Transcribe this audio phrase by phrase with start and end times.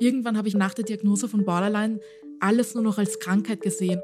[0.00, 2.00] Irgendwann habe ich nach der Diagnose von Borderline
[2.40, 4.00] alles nur noch als Krankheit gesehen.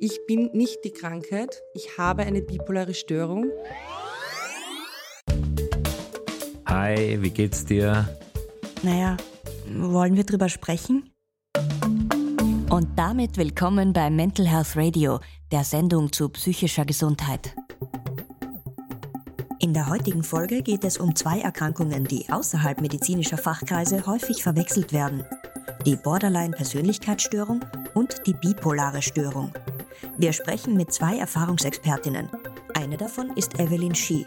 [0.00, 3.46] Ich bin nicht die Krankheit, ich habe eine bipolare Störung.
[6.66, 8.08] Hi, wie geht's dir?
[8.82, 9.16] Naja,
[9.72, 11.08] wollen wir drüber sprechen?
[12.68, 15.20] Und damit willkommen bei Mental Health Radio,
[15.52, 17.54] der Sendung zu psychischer Gesundheit.
[19.76, 24.90] In der heutigen Folge geht es um zwei Erkrankungen, die außerhalb medizinischer Fachkreise häufig verwechselt
[24.90, 25.22] werden.
[25.84, 27.62] Die Borderline-Persönlichkeitsstörung
[27.92, 29.52] und die bipolare Störung.
[30.16, 32.30] Wir sprechen mit zwei Erfahrungsexpertinnen.
[32.72, 34.24] Eine davon ist Evelyn Shee.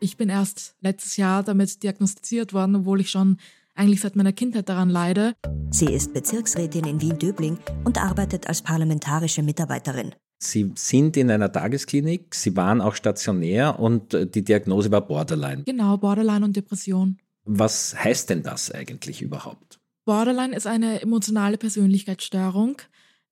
[0.00, 3.36] Ich bin erst letztes Jahr damit diagnostiziert worden, obwohl ich schon
[3.74, 5.34] eigentlich seit meiner Kindheit daran leide.
[5.68, 10.14] Sie ist Bezirksrätin in Wien-Döbling und arbeitet als parlamentarische Mitarbeiterin.
[10.42, 15.62] Sie sind in einer Tagesklinik, Sie waren auch stationär und äh, die Diagnose war Borderline.
[15.62, 17.18] Genau, Borderline und Depression.
[17.44, 19.78] Was heißt denn das eigentlich überhaupt?
[20.04, 22.78] Borderline ist eine emotionale Persönlichkeitsstörung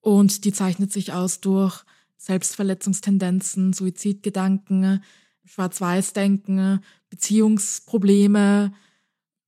[0.00, 1.84] und die zeichnet sich aus durch
[2.16, 5.02] Selbstverletzungstendenzen, Suizidgedanken,
[5.44, 8.72] Schwarz-Weiß-Denken, Beziehungsprobleme,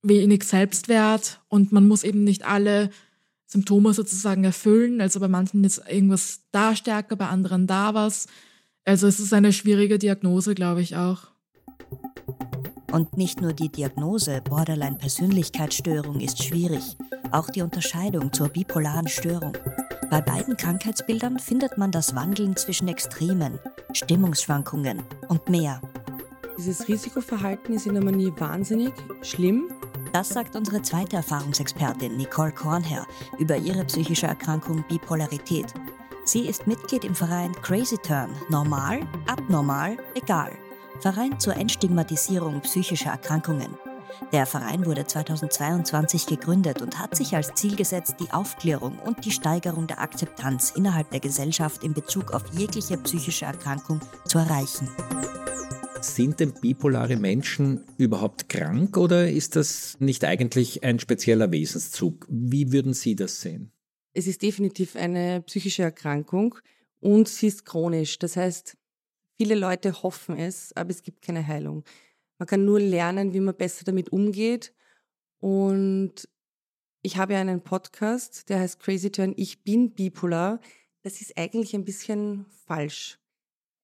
[0.01, 2.89] wenig Selbstwert und man muss eben nicht alle
[3.53, 4.99] Symptome sozusagen erfüllen.
[4.99, 8.27] Also bei manchen ist irgendwas da stärker, bei anderen da was.
[8.83, 11.31] Also es ist eine schwierige Diagnose, glaube ich auch.
[12.91, 16.97] Und nicht nur die Diagnose Borderline-Persönlichkeitsstörung ist schwierig,
[17.31, 19.53] auch die Unterscheidung zur bipolaren Störung.
[20.09, 23.57] Bei beiden Krankheitsbildern findet man das Wandeln zwischen Extremen,
[23.93, 25.81] Stimmungsschwankungen und mehr.
[26.57, 29.71] Dieses Risikoverhalten ist in der Manie wahnsinnig schlimm.
[30.13, 33.07] Das sagt unsere zweite Erfahrungsexpertin Nicole Kornherr
[33.39, 35.73] über ihre psychische Erkrankung Bipolarität.
[36.23, 40.51] Sie ist Mitglied im Verein Crazy Turn, normal, abnormal, egal.
[40.99, 43.75] Verein zur Entstigmatisierung psychischer Erkrankungen.
[44.31, 49.31] Der Verein wurde 2022 gegründet und hat sich als Ziel gesetzt, die Aufklärung und die
[49.31, 54.87] Steigerung der Akzeptanz innerhalb der Gesellschaft in Bezug auf jegliche psychische Erkrankung zu erreichen.
[56.03, 62.27] Sind denn bipolare Menschen überhaupt krank oder ist das nicht eigentlich ein spezieller Wesenszug?
[62.29, 63.71] Wie würden Sie das sehen?
[64.13, 66.55] Es ist definitiv eine psychische Erkrankung
[66.99, 68.19] und sie ist chronisch.
[68.19, 68.77] Das heißt,
[69.37, 71.85] viele Leute hoffen es, aber es gibt keine Heilung.
[72.37, 74.73] Man kann nur lernen, wie man besser damit umgeht.
[75.39, 76.27] Und
[77.01, 80.59] ich habe ja einen Podcast, der heißt Crazy Turn, ich bin bipolar.
[81.01, 83.19] Das ist eigentlich ein bisschen falsch.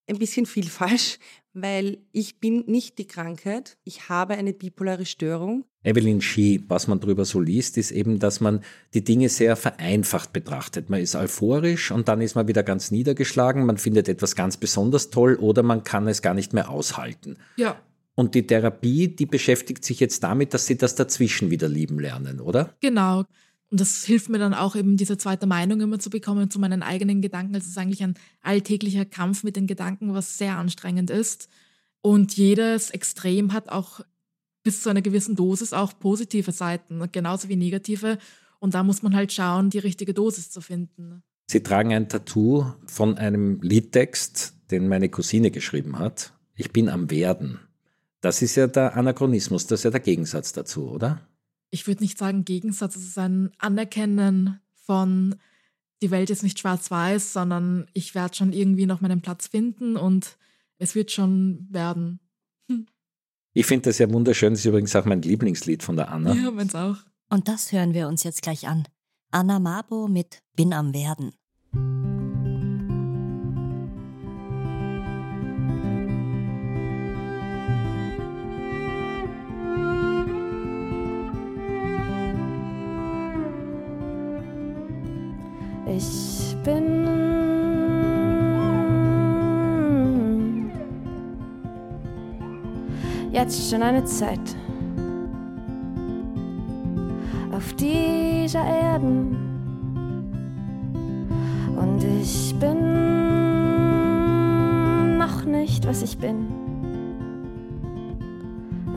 [0.08, 1.18] Ein bisschen viel falsch,
[1.62, 3.78] weil ich bin nicht die Krankheit.
[3.84, 5.66] Ich habe eine bipolare Störung.
[5.84, 8.62] Evelyn Shee, was man darüber so liest, ist eben, dass man
[8.94, 10.90] die Dinge sehr vereinfacht betrachtet.
[10.90, 15.10] Man ist euphorisch und dann ist man wieder ganz niedergeschlagen, man findet etwas ganz besonders
[15.10, 17.38] toll oder man kann es gar nicht mehr aushalten.
[17.56, 17.80] Ja.
[18.16, 22.42] Und die Therapie, die beschäftigt sich jetzt damit, dass sie das dazwischen wieder lieben lernen,
[22.42, 22.76] oder?
[22.82, 23.24] Genau.
[23.72, 26.82] Und das hilft mir dann auch eben diese zweite Meinung immer zu bekommen zu meinen
[26.82, 27.54] eigenen Gedanken.
[27.54, 31.50] Also es ist eigentlich ein alltäglicher Kampf mit den Gedanken, was sehr anstrengend ist.
[32.02, 34.02] Und jedes Extrem hat auch
[34.64, 38.18] bis zu einer gewissen Dosis auch positive Seiten, genauso wie negative.
[38.60, 41.24] Und da muss man halt schauen, die richtige Dosis zu finden.
[41.48, 46.34] Sie tragen ein Tattoo von einem Liedtext, den meine Cousine geschrieben hat.
[46.56, 47.60] Ich bin am Werden.
[48.22, 51.22] Das ist ja der Anachronismus, das ist ja der Gegensatz dazu, oder?
[51.72, 55.36] Ich würde nicht sagen Gegensatz, es ist ein Anerkennen von,
[56.02, 60.38] die Welt ist nicht schwarz-weiß, sondern ich werde schon irgendwie noch meinen Platz finden und
[60.78, 62.20] es wird schon werden.
[62.68, 62.88] Hm.
[63.54, 66.34] Ich finde das ja wunderschön, das ist übrigens auch mein Lieblingslied von der Anna.
[66.34, 66.98] Ja, meins auch.
[67.30, 68.88] Und das hören wir uns jetzt gleich an.
[69.32, 71.34] Anna Mabo mit Bin am Werden.
[85.96, 87.10] Ich bin
[93.32, 94.40] jetzt schon eine Zeit
[97.52, 99.36] auf dieser Erden
[101.76, 102.78] und ich bin
[105.18, 106.46] noch nicht, was ich bin.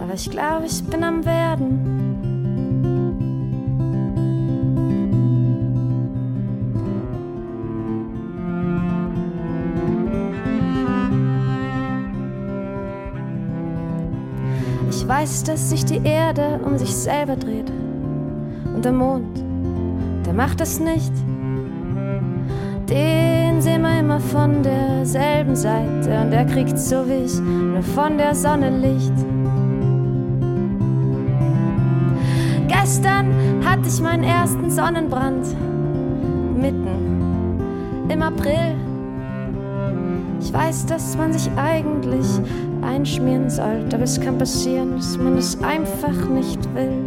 [0.01, 2.02] Aber ich glaube, ich bin am Werden.
[15.13, 17.71] Weiß, dass sich die Erde um sich selber dreht.
[18.75, 19.45] Und der Mond,
[20.25, 21.13] der macht das nicht.
[22.89, 26.23] Den sehen wir immer von derselben Seite.
[26.23, 29.13] Und er kriegt so wie ich nur von der Sonne Licht.
[32.69, 33.27] Gestern
[33.67, 35.47] hatte ich meinen ersten Sonnenbrand.
[36.59, 38.77] Mitten im April.
[40.41, 42.27] Ich weiß, dass man sich eigentlich
[42.83, 47.05] einschmieren sollte, aber es kann passieren, dass man es einfach nicht will.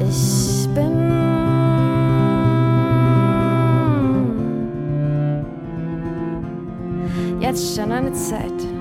[0.00, 1.10] Ich bin
[7.40, 8.73] jetzt schon eine Zeit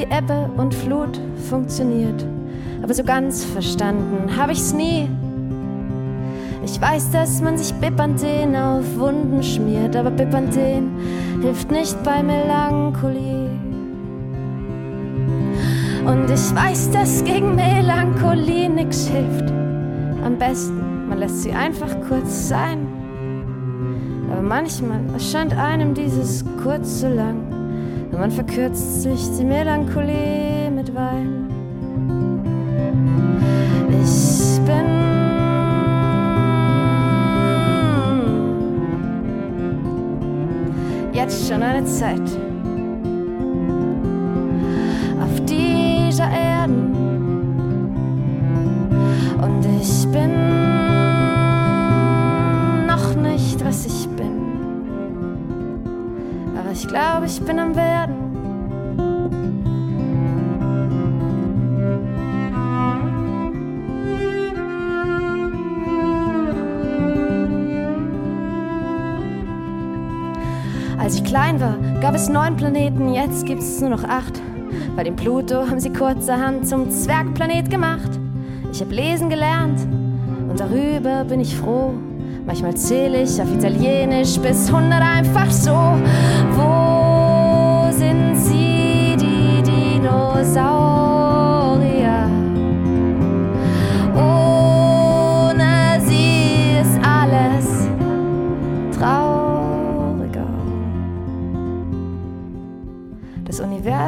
[0.00, 2.24] wie Ebbe und Flut funktioniert.
[2.82, 5.08] Aber so ganz verstanden habe ich's nie.
[6.64, 10.90] Ich weiß, dass man sich Bepanthen auf Wunden schmiert, aber Bepanthen
[11.42, 13.50] hilft nicht bei Melancholie.
[16.06, 19.50] Und ich weiß, dass gegen Melancholie nichts hilft.
[20.24, 22.86] Am besten, man lässt sie einfach kurz sein.
[24.30, 27.49] Aber manchmal erscheint einem dieses kurz so lang.
[28.12, 31.46] Und man verkürzt sich die Melancholie mit Wein.
[33.88, 35.00] Ich bin
[41.12, 42.20] jetzt schon eine Zeit
[45.22, 46.94] auf dieser Erden
[49.40, 50.30] und ich bin
[52.86, 54.32] noch nicht, was ich bin.
[56.58, 57.89] Aber ich glaube, ich bin am Werden.
[72.00, 74.40] Gab es neun Planeten, jetzt gibt es nur noch acht.
[74.96, 78.10] Bei dem Pluto haben sie kurzerhand zum Zwergplanet gemacht.
[78.72, 79.80] Ich habe lesen gelernt
[80.48, 81.92] und darüber bin ich froh.
[82.46, 85.72] Manchmal zähle ich auf Italienisch bis 100 einfach so.
[86.56, 90.99] Wo sind sie, die Dinosaurier?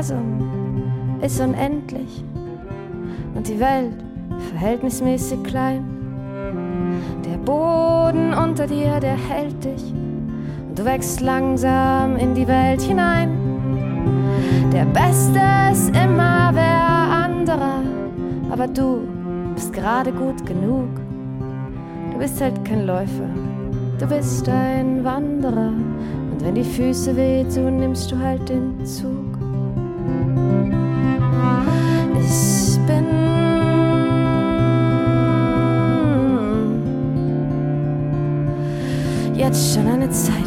[0.03, 2.25] Universum ist unendlich
[3.37, 3.95] und die Welt
[4.51, 5.85] verhältnismäßig klein.
[7.25, 9.95] Der Boden unter dir, der hält dich
[10.69, 13.31] und du wächst langsam in die Welt hinein.
[14.73, 15.41] Der Beste
[15.71, 17.83] ist immer wer anderer,
[18.51, 19.07] aber du
[19.55, 20.89] bist gerade gut genug.
[22.11, 23.31] Du bist halt kein Läufer,
[24.01, 25.73] du bist ein Wanderer
[26.33, 29.31] und wenn die Füße wehtun, nimmst du halt den Zug.
[39.53, 40.42] Jetzt schon eine Zeit auf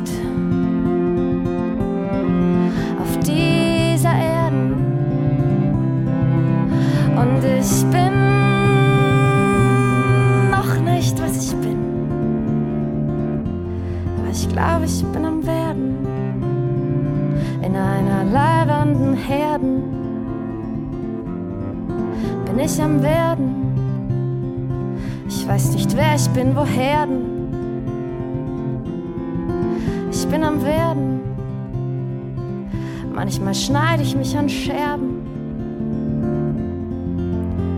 [33.45, 35.21] Manchmal schneide ich mich an Scherben.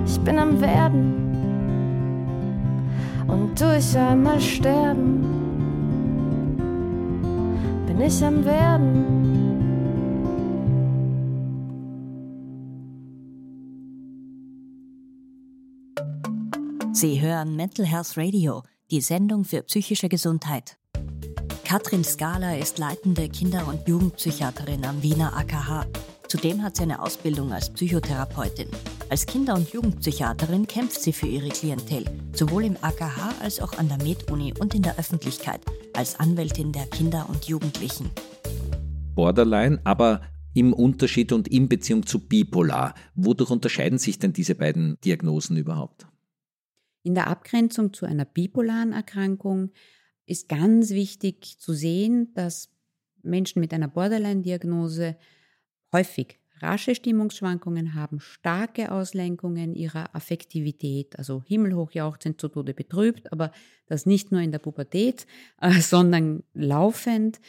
[0.06, 1.14] Ich bin am Werden.
[3.28, 5.26] Und tu ich einmal sterben.
[7.86, 9.26] Bin ich am Werden.
[16.94, 20.78] Sie hören Mental Health Radio, die Sendung für psychische Gesundheit.
[21.68, 25.86] Katrin Skala ist leitende Kinder- und Jugendpsychiaterin am Wiener AKH.
[26.30, 28.70] Zudem hat sie eine Ausbildung als Psychotherapeutin.
[29.10, 33.90] Als Kinder- und Jugendpsychiaterin kämpft sie für ihre Klientel, sowohl im AKH als auch an
[33.90, 35.60] der Med-Uni und in der Öffentlichkeit,
[35.94, 38.12] als Anwältin der Kinder und Jugendlichen.
[39.14, 40.22] Borderline, aber
[40.54, 42.94] im Unterschied und in Beziehung zu bipolar.
[43.14, 46.08] Wodurch unterscheiden sich denn diese beiden Diagnosen überhaupt?
[47.04, 49.72] In der Abgrenzung zu einer bipolaren Erkrankung
[50.28, 52.70] ist ganz wichtig zu sehen, dass
[53.24, 55.18] Menschen mit einer Borderline-Diagnose
[55.92, 63.52] häufig rasche Stimmungsschwankungen haben, starke Auslenkungen ihrer Affektivität, also himmelhoch jauchzend zu Tode betrübt, aber
[63.86, 65.26] das nicht nur in der Pubertät,
[65.62, 67.40] äh, sondern laufend,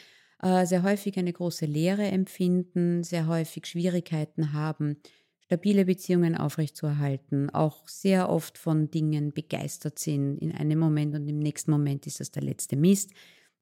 [0.42, 4.98] äh, sehr häufig eine große Leere empfinden, sehr häufig Schwierigkeiten haben,
[5.48, 11.38] stabile Beziehungen aufrechtzuerhalten, auch sehr oft von Dingen begeistert sind in einem Moment und im
[11.38, 13.12] nächsten Moment ist das der letzte Mist.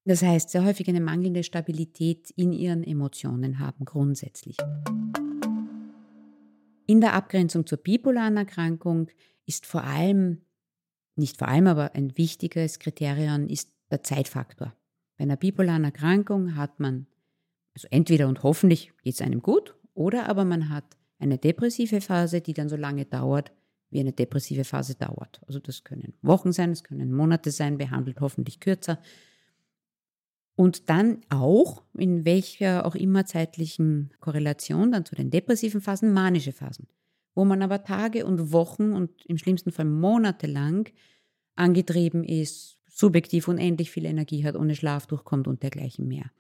[0.05, 4.57] Das heißt, sehr häufig eine mangelnde Stabilität in ihren Emotionen haben grundsätzlich.
[6.89, 9.07] In der Abgrenzung zur bipolaren Erkrankung
[9.45, 10.41] ist vor allem,
[11.15, 14.75] nicht vor allem, aber ein wichtiges Kriterium ist der Zeitfaktor.
[15.19, 17.07] Bei einer bipolaren Erkrankung hat man,
[17.77, 22.41] also entweder und hoffentlich geht es einem gut, oder aber man hat eine depressive Phase,
[22.41, 23.53] die dann so lange dauert,
[23.91, 25.41] wie eine depressive Phase dauert.
[25.47, 28.99] Also das können Wochen sein, es können Monate sein, behandelt hoffentlich kürzer.
[30.57, 36.53] Und dann auch, in welcher auch immer zeitlichen Korrelation dann zu den depressiven Phasen, manische
[36.53, 36.89] Phasen,
[37.35, 40.91] wo man aber Tage und Wochen und im schlimmsten Fall Monate lang
[41.57, 46.31] angetrieben ist, subjektiv unendlich viel Energie hat, ohne Schlaf durchkommt und dergleichen mehr.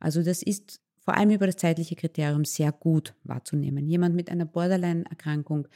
[0.00, 3.88] Also das ist vor allem über das zeitliche Kriterium sehr gut wahrzunehmen.
[3.88, 5.66] Jemand mit einer Borderline-Erkrankung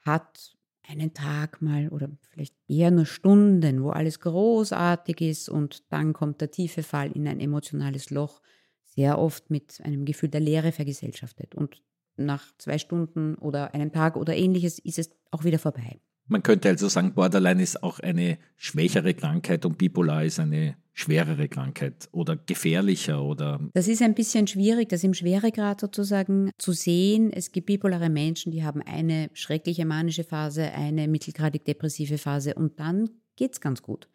[0.00, 6.14] hat einen Tag mal oder vielleicht eher nur Stunden, wo alles großartig ist und dann
[6.14, 8.40] kommt der tiefe Fall in ein emotionales Loch,
[8.82, 11.54] sehr oft mit einem Gefühl der Leere vergesellschaftet.
[11.54, 11.82] Und
[12.16, 16.00] nach zwei Stunden oder einem Tag oder ähnliches ist es auch wieder vorbei.
[16.28, 21.48] Man könnte also sagen, Borderline ist auch eine schwächere Krankheit und Bipolar ist eine schwerere
[21.48, 23.60] Krankheit oder gefährlicher oder.
[23.72, 27.32] Das ist ein bisschen schwierig, das im Schweregrad sozusagen zu sehen.
[27.32, 32.80] Es gibt bipolare Menschen, die haben eine schreckliche manische Phase, eine mittelgradig depressive Phase und
[32.80, 34.08] dann geht's ganz gut.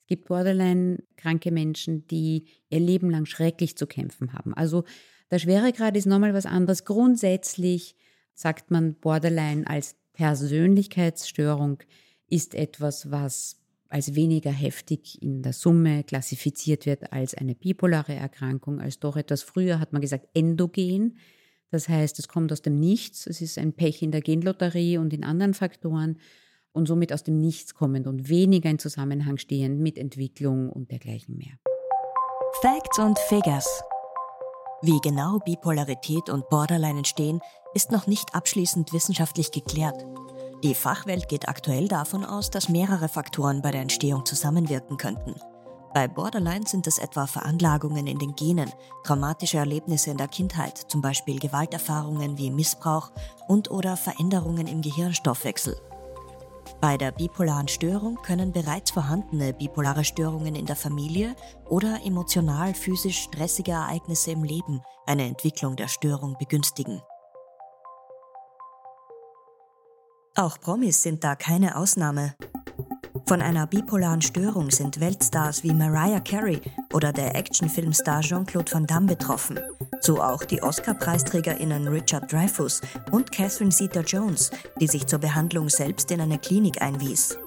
[0.00, 4.54] Es gibt Borderline-kranke Menschen, die ihr Leben lang schrecklich zu kämpfen haben.
[4.54, 4.82] Also
[5.30, 6.84] der Schweregrad ist nochmal was anderes.
[6.84, 7.94] Grundsätzlich
[8.34, 11.78] sagt man Borderline als Persönlichkeitsstörung
[12.28, 18.80] ist etwas, was als weniger heftig in der Summe klassifiziert wird als eine bipolare Erkrankung,
[18.80, 21.18] als doch etwas früher hat man gesagt endogen.
[21.70, 25.12] Das heißt, es kommt aus dem Nichts, es ist ein Pech in der Genlotterie und
[25.12, 26.18] in anderen Faktoren
[26.72, 31.36] und somit aus dem Nichts kommend und weniger in Zusammenhang stehend mit Entwicklung und dergleichen
[31.36, 31.58] mehr.
[32.62, 33.84] Facts und Figures.
[34.86, 37.40] Wie genau Bipolarität und Borderline entstehen,
[37.72, 40.04] ist noch nicht abschließend wissenschaftlich geklärt.
[40.62, 45.36] Die Fachwelt geht aktuell davon aus, dass mehrere Faktoren bei der Entstehung zusammenwirken könnten.
[45.94, 48.70] Bei Borderline sind es etwa Veranlagungen in den Genen,
[49.04, 53.10] traumatische Erlebnisse in der Kindheit, zum Beispiel Gewalterfahrungen wie Missbrauch
[53.48, 55.80] und oder Veränderungen im Gehirnstoffwechsel.
[56.80, 61.34] Bei der bipolaren Störung können bereits vorhandene bipolare Störungen in der Familie
[61.68, 67.00] oder emotional physisch stressige Ereignisse im Leben eine Entwicklung der Störung begünstigen.
[70.36, 72.34] Auch Promis sind da keine Ausnahme.
[73.26, 76.60] Von einer bipolaren Störung sind Weltstars wie Mariah Carey
[76.92, 79.58] oder der Actionfilmstar Jean-Claude Van Damme betroffen.
[80.00, 86.20] So auch die Oscar-PreisträgerInnen Richard Dreyfuss und Catherine Zeta-Jones, die sich zur Behandlung selbst in
[86.20, 87.38] eine Klinik einwies.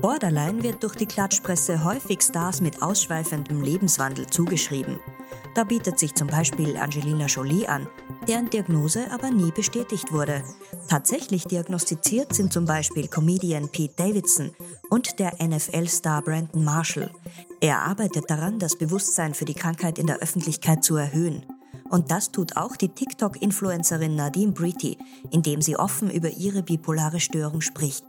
[0.00, 5.00] Borderline wird durch die Klatschpresse häufig Stars mit ausschweifendem Lebenswandel zugeschrieben.
[5.54, 7.88] Da bietet sich zum Beispiel Angelina Jolie an,
[8.28, 10.44] deren Diagnose aber nie bestätigt wurde.
[10.86, 14.50] Tatsächlich diagnostiziert sind zum Beispiel Comedian Pete Davidson
[14.90, 17.10] und der NFL-Star Brandon Marshall.
[17.62, 21.46] Er arbeitet daran, das Bewusstsein für die Krankheit in der Öffentlichkeit zu erhöhen.
[21.88, 24.98] Und das tut auch die TikTok-Influencerin Nadine Breety,
[25.30, 28.04] indem sie offen über ihre bipolare Störung spricht.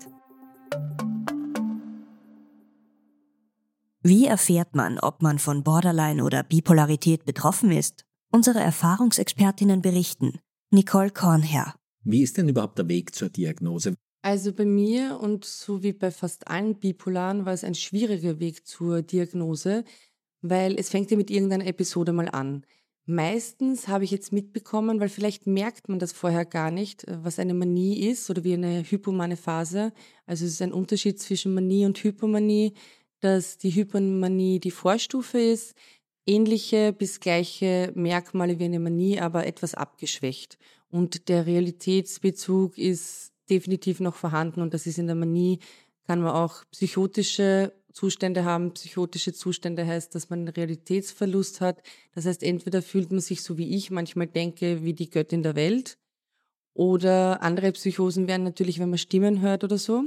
[4.04, 8.06] Wie erfährt man, ob man von Borderline oder Bipolarität betroffen ist?
[8.32, 10.40] Unsere Erfahrungsexpertinnen berichten.
[10.72, 11.76] Nicole Kornherr.
[12.04, 13.96] Wie ist denn überhaupt der Weg zur Diagnose?
[14.22, 18.68] Also bei mir und so wie bei fast allen Bipolaren war es ein schwieriger Weg
[18.68, 19.84] zur Diagnose,
[20.42, 22.66] weil es fängt ja mit irgendeiner Episode mal an.
[23.06, 27.54] Meistens habe ich jetzt mitbekommen, weil vielleicht merkt man das vorher gar nicht, was eine
[27.54, 29.94] Manie ist oder wie eine hypomane Phase.
[30.26, 32.74] Also es ist ein Unterschied zwischen Manie und Hypomanie
[33.20, 35.76] dass die Hypermanie die Vorstufe ist,
[36.26, 40.58] ähnliche bis gleiche Merkmale wie eine Manie, aber etwas abgeschwächt.
[40.90, 45.60] Und der Realitätsbezug ist definitiv noch vorhanden und das ist in der Manie,
[46.06, 48.74] kann man auch psychotische Zustände haben.
[48.74, 51.82] Psychotische Zustände heißt, dass man einen Realitätsverlust hat.
[52.14, 55.56] Das heißt, entweder fühlt man sich so wie ich manchmal denke, wie die Göttin der
[55.56, 55.98] Welt.
[56.74, 60.04] Oder andere Psychosen wären natürlich, wenn man Stimmen hört oder so.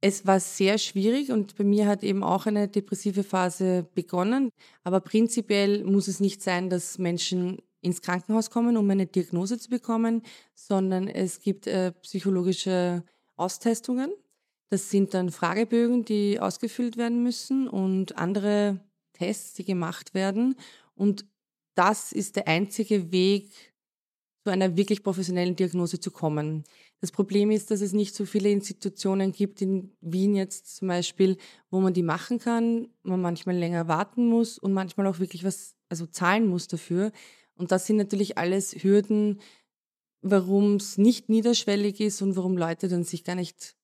[0.00, 4.50] Es war sehr schwierig und bei mir hat eben auch eine depressive Phase begonnen.
[4.84, 9.70] Aber prinzipiell muss es nicht sein, dass Menschen ins Krankenhaus kommen, um eine Diagnose zu
[9.70, 10.22] bekommen,
[10.54, 13.04] sondern es gibt äh, psychologische
[13.36, 14.12] Austestungen.
[14.68, 18.80] Das sind dann Fragebögen, die ausgefüllt werden müssen und andere
[19.12, 20.56] Tests, die gemacht werden.
[20.94, 21.24] Und
[21.74, 23.52] das ist der einzige Weg,
[24.46, 26.62] zu einer wirklich professionellen Diagnose zu kommen.
[27.00, 31.36] Das Problem ist, dass es nicht so viele Institutionen gibt, in Wien jetzt zum Beispiel,
[31.68, 35.74] wo man die machen kann, man manchmal länger warten muss und manchmal auch wirklich was,
[35.88, 37.10] also zahlen muss dafür.
[37.56, 39.40] Und das sind natürlich alles Hürden,
[40.22, 43.74] warum es nicht niederschwellig ist und warum Leute dann sich gar nicht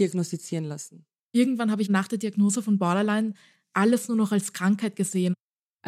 [0.00, 1.04] diagnostizieren lassen.
[1.32, 3.34] Irgendwann habe ich nach der Diagnose von Borderline
[3.74, 5.34] alles nur noch als Krankheit gesehen.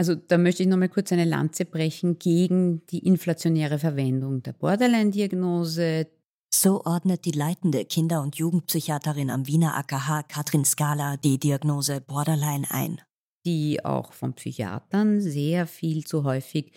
[0.00, 6.06] Also da möchte ich nochmal kurz eine Lanze brechen gegen die inflationäre Verwendung der Borderline-Diagnose.
[6.48, 12.64] So ordnet die leitende Kinder- und Jugendpsychiaterin am Wiener AKH Katrin Skala die Diagnose Borderline
[12.70, 13.02] ein.
[13.44, 16.72] Die auch von Psychiatern sehr viel zu häufig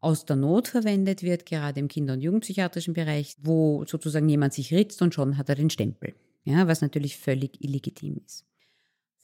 [0.00, 4.74] aus der Not verwendet wird, gerade im Kinder- und Jugendpsychiatrischen Bereich, wo sozusagen jemand sich
[4.74, 8.44] ritzt und schon hat er den Stempel, ja, was natürlich völlig illegitim ist.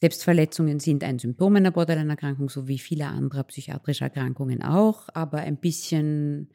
[0.01, 5.57] Selbstverletzungen sind ein Symptom einer Borderline-Erkrankung, so wie viele andere psychiatrische Erkrankungen auch, aber ein
[5.57, 6.49] bisschen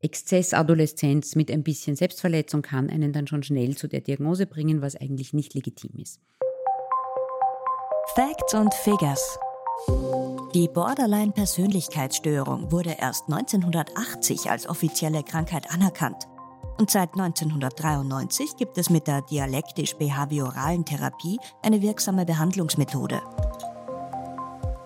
[0.00, 4.96] Exzessadoleszenz mit ein bisschen Selbstverletzung kann einen dann schon schnell zu der Diagnose bringen, was
[4.96, 6.20] eigentlich nicht legitim ist.
[8.16, 9.38] Facts und Figures.
[10.54, 16.26] Die Borderline-Persönlichkeitsstörung wurde erst 1980 als offizielle Krankheit anerkannt.
[16.80, 23.20] Und seit 1993 gibt es mit der dialektisch-behavioralen Therapie eine wirksame Behandlungsmethode.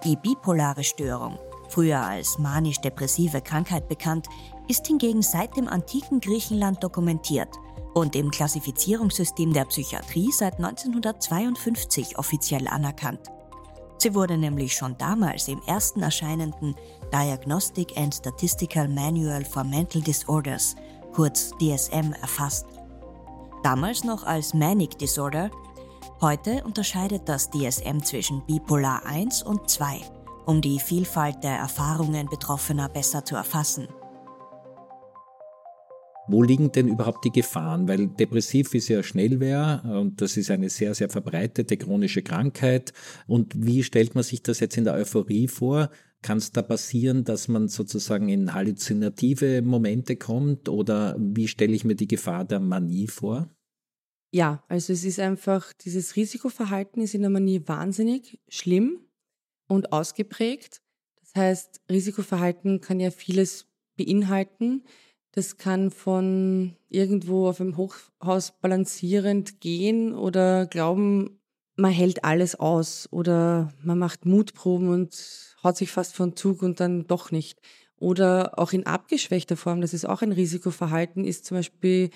[0.03, 4.27] Die bipolare Störung, früher als manisch-depressive Krankheit bekannt,
[4.67, 7.51] ist hingegen seit dem antiken Griechenland dokumentiert
[7.95, 13.21] und im Klassifizierungssystem der Psychiatrie seit 1952 offiziell anerkannt.
[13.99, 16.75] Sie wurde nämlich schon damals im ersten erscheinenden
[17.13, 20.75] Diagnostic and Statistical Manual for Mental Disorders,
[21.15, 22.67] kurz DSM, erfasst.
[23.63, 25.51] Damals noch als Manic Disorder,
[26.21, 30.01] heute unterscheidet das DSM zwischen Bipolar 1 und 2,
[30.45, 33.87] um die Vielfalt der Erfahrungen Betroffener besser zu erfassen.
[36.27, 37.87] Wo liegen denn überhaupt die Gefahren?
[37.87, 42.93] Weil depressiv ist ja Schnellwehr und das ist eine sehr, sehr verbreitete chronische Krankheit.
[43.27, 45.91] Und wie stellt man sich das jetzt in der Euphorie vor?
[46.25, 51.85] Kann es da passieren, dass man sozusagen in halluzinative Momente kommt oder wie stelle ich
[51.85, 53.51] mir die Gefahr der Manie vor?
[54.33, 59.01] Ja, also es ist einfach, dieses Risikoverhalten ist in der Manie wahnsinnig schlimm
[59.69, 60.81] und ausgeprägt.
[61.21, 63.67] Das heißt, Risikoverhalten kann ja vieles
[63.99, 64.85] beinhalten.
[65.33, 71.39] Das kann von irgendwo auf einem Hochhaus balancierend gehen oder glauben,
[71.77, 76.79] man hält alles aus oder man macht Mutproben und haut sich fast von Zug und
[76.81, 77.61] dann doch nicht.
[77.97, 82.11] Oder auch in abgeschwächter Form, das ist auch ein Risikoverhalten, ist zum Beispiel,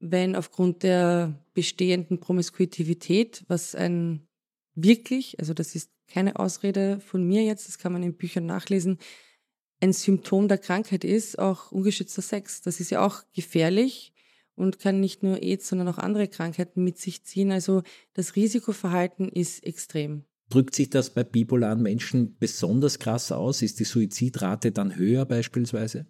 [0.00, 4.26] wenn aufgrund der bestehenden Promiskuitivität, was ein
[4.74, 8.98] wirklich, also das ist keine Ausrede von mir jetzt, das kann man in Büchern nachlesen,
[9.80, 12.62] ein Symptom der Krankheit ist, auch ungeschützter Sex.
[12.62, 14.12] Das ist ja auch gefährlich
[14.54, 17.52] und kann nicht nur AIDS, sondern auch andere Krankheiten mit sich ziehen.
[17.52, 17.82] Also
[18.14, 20.24] das Risikoverhalten ist extrem.
[20.54, 23.60] Drückt sich das bei bipolaren Menschen besonders krass aus?
[23.60, 26.06] Ist die Suizidrate dann höher beispielsweise?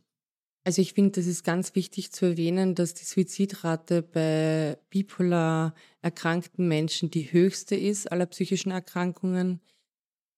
[0.64, 6.68] Also ich finde, das ist ganz wichtig zu erwähnen, dass die Suizidrate bei bipolar erkrankten
[6.68, 9.60] Menschen die höchste ist aller psychischen Erkrankungen.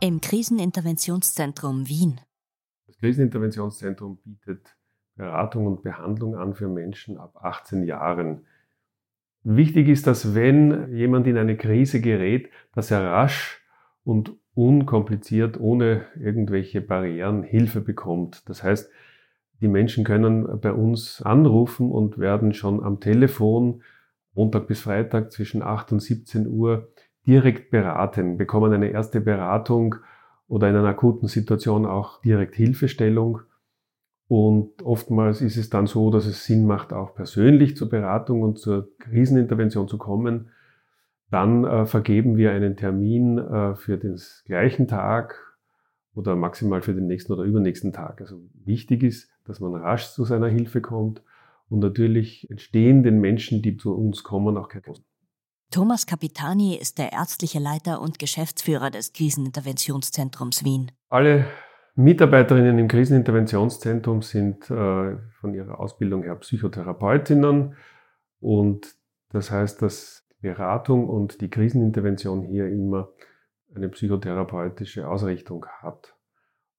[0.00, 2.20] Im Kriseninterventionszentrum Wien.
[2.88, 4.76] Das Kriseninterventionszentrum bietet
[5.14, 8.44] Beratung und Behandlung an für Menschen ab 18 Jahren.
[9.44, 13.62] Wichtig ist, dass wenn jemand in eine Krise gerät, dass er rasch
[14.02, 18.48] und unkompliziert, ohne irgendwelche Barrieren Hilfe bekommt.
[18.48, 18.90] Das heißt,
[19.60, 23.82] die Menschen können bei uns anrufen und werden schon am Telefon
[24.34, 26.88] Montag bis Freitag zwischen 8 und 17 Uhr
[27.26, 29.96] direkt beraten, bekommen eine erste Beratung
[30.48, 33.40] oder in einer akuten Situation auch direkt Hilfestellung
[34.26, 38.58] und oftmals ist es dann so, dass es Sinn macht, auch persönlich zur Beratung und
[38.58, 40.50] zur Krisenintervention zu kommen.
[41.30, 45.56] Dann äh, vergeben wir einen Termin äh, für den gleichen Tag
[46.14, 48.20] oder maximal für den nächsten oder übernächsten Tag.
[48.20, 51.22] Also wichtig ist, dass man rasch zu seiner Hilfe kommt
[51.68, 55.04] und natürlich entstehen den Menschen, die zu uns kommen, auch keine Kosten.
[55.70, 60.92] Thomas Capitani ist der ärztliche Leiter und Geschäftsführer des Kriseninterventionszentrums Wien.
[61.08, 61.46] Alle
[61.96, 67.76] Mitarbeiterinnen im Kriseninterventionszentrum sind äh, von ihrer Ausbildung her Psychotherapeutinnen
[68.40, 68.94] und
[69.30, 73.10] das heißt, dass Beratung und die Krisenintervention hier immer
[73.74, 76.14] eine psychotherapeutische Ausrichtung hat.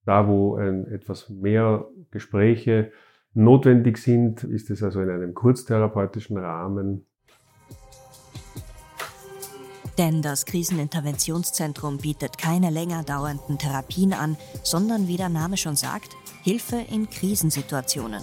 [0.05, 2.91] Da, wo ein, etwas mehr Gespräche
[3.33, 7.07] notwendig sind, ist es also in einem kurztherapeutischen Rahmen
[9.97, 16.15] denn das Kriseninterventionszentrum bietet keine länger dauernden Therapien an, sondern wie der Name schon sagt,
[16.43, 18.21] Hilfe in Krisensituationen.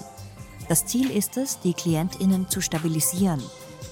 [0.68, 3.42] Das Ziel ist es, die Klientinnen zu stabilisieren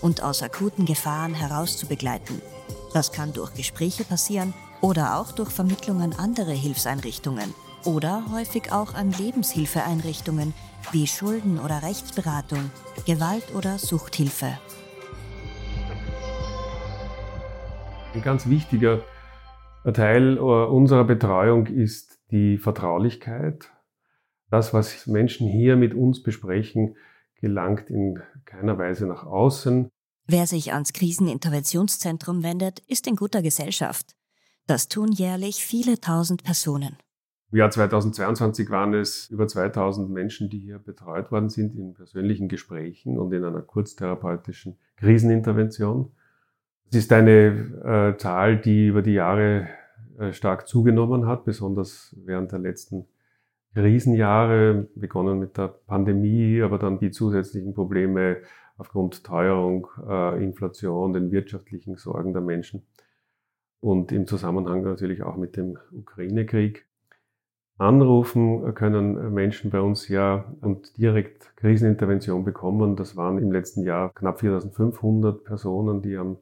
[0.00, 2.40] und aus akuten Gefahren herauszubegleiten.
[2.92, 8.94] Das kann durch Gespräche passieren oder auch durch Vermittlung an andere Hilfseinrichtungen oder häufig auch
[8.94, 10.54] an Lebenshilfeeinrichtungen
[10.92, 12.70] wie Schulden- oder Rechtsberatung,
[13.06, 14.58] Gewalt- oder Suchthilfe.
[18.12, 19.04] Ein ganz wichtiger
[19.94, 23.70] Teil äh, unserer Betreuung ist die Vertraulichkeit.
[24.50, 26.96] Das, was Menschen hier mit uns besprechen,
[27.40, 29.88] gelangt in keiner Weise nach außen.
[30.26, 34.16] Wer sich ans Kriseninterventionszentrum wendet, ist in guter Gesellschaft.
[34.66, 36.96] Das tun jährlich viele tausend Personen.
[37.52, 42.48] Im Jahr 2022 waren es über 2000 Menschen, die hier betreut worden sind in persönlichen
[42.48, 46.12] Gesprächen und in einer kurztherapeutischen Krisenintervention.
[46.92, 49.68] Es ist eine äh, Zahl, die über die Jahre
[50.18, 53.06] äh, stark zugenommen hat, besonders während der letzten
[53.74, 58.38] Krisenjahre, begonnen mit der Pandemie, aber dann die zusätzlichen Probleme
[58.76, 62.82] aufgrund Teuerung, äh, Inflation, den wirtschaftlichen Sorgen der Menschen
[63.78, 66.86] und im Zusammenhang natürlich auch mit dem Ukraine-Krieg.
[67.78, 72.96] Anrufen können Menschen bei uns ja und direkt Krisenintervention bekommen.
[72.96, 76.38] Das waren im letzten Jahr knapp 4500 Personen, die am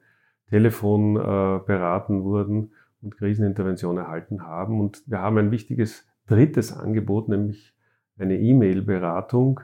[0.49, 4.81] Telefon äh, beraten wurden und Krisenintervention erhalten haben.
[4.81, 7.75] Und wir haben ein wichtiges drittes Angebot, nämlich
[8.19, 9.61] eine E-Mail-Beratung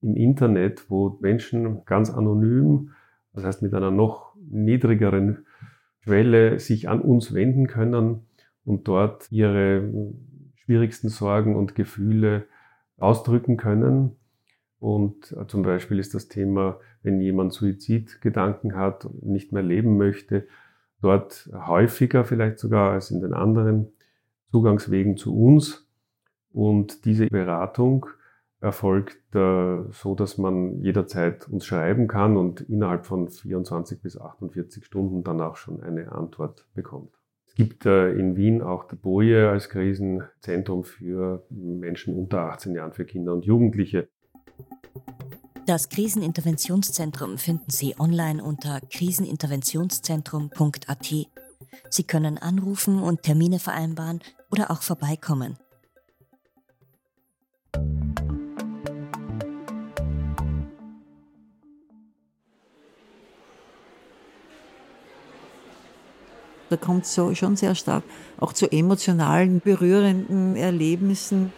[0.00, 2.90] im Internet, wo Menschen ganz anonym,
[3.32, 5.46] das heißt mit einer noch niedrigeren
[6.00, 8.26] Schwelle, sich an uns wenden können
[8.64, 9.90] und dort ihre
[10.56, 12.46] schwierigsten Sorgen und Gefühle
[12.98, 14.16] ausdrücken können.
[14.78, 20.46] Und äh, zum Beispiel ist das Thema, wenn jemand Suizidgedanken hat, nicht mehr leben möchte,
[21.00, 23.88] dort häufiger vielleicht sogar als in den anderen
[24.50, 25.88] Zugangswegen zu uns.
[26.52, 28.06] Und diese Beratung
[28.60, 34.84] erfolgt äh, so, dass man jederzeit uns schreiben kann und innerhalb von 24 bis 48
[34.84, 37.12] Stunden dann auch schon eine Antwort bekommt.
[37.48, 42.92] Es gibt äh, in Wien auch die Boje als Krisenzentrum für Menschen unter 18 Jahren,
[42.92, 44.08] für Kinder und Jugendliche.
[45.72, 51.14] Das Kriseninterventionszentrum finden Sie online unter kriseninterventionszentrum.at.
[51.88, 55.56] Sie können anrufen und Termine vereinbaren oder auch vorbeikommen.
[66.68, 68.04] Da kommt es so schon sehr stark
[68.38, 71.50] auch zu emotionalen, berührenden Erlebnissen.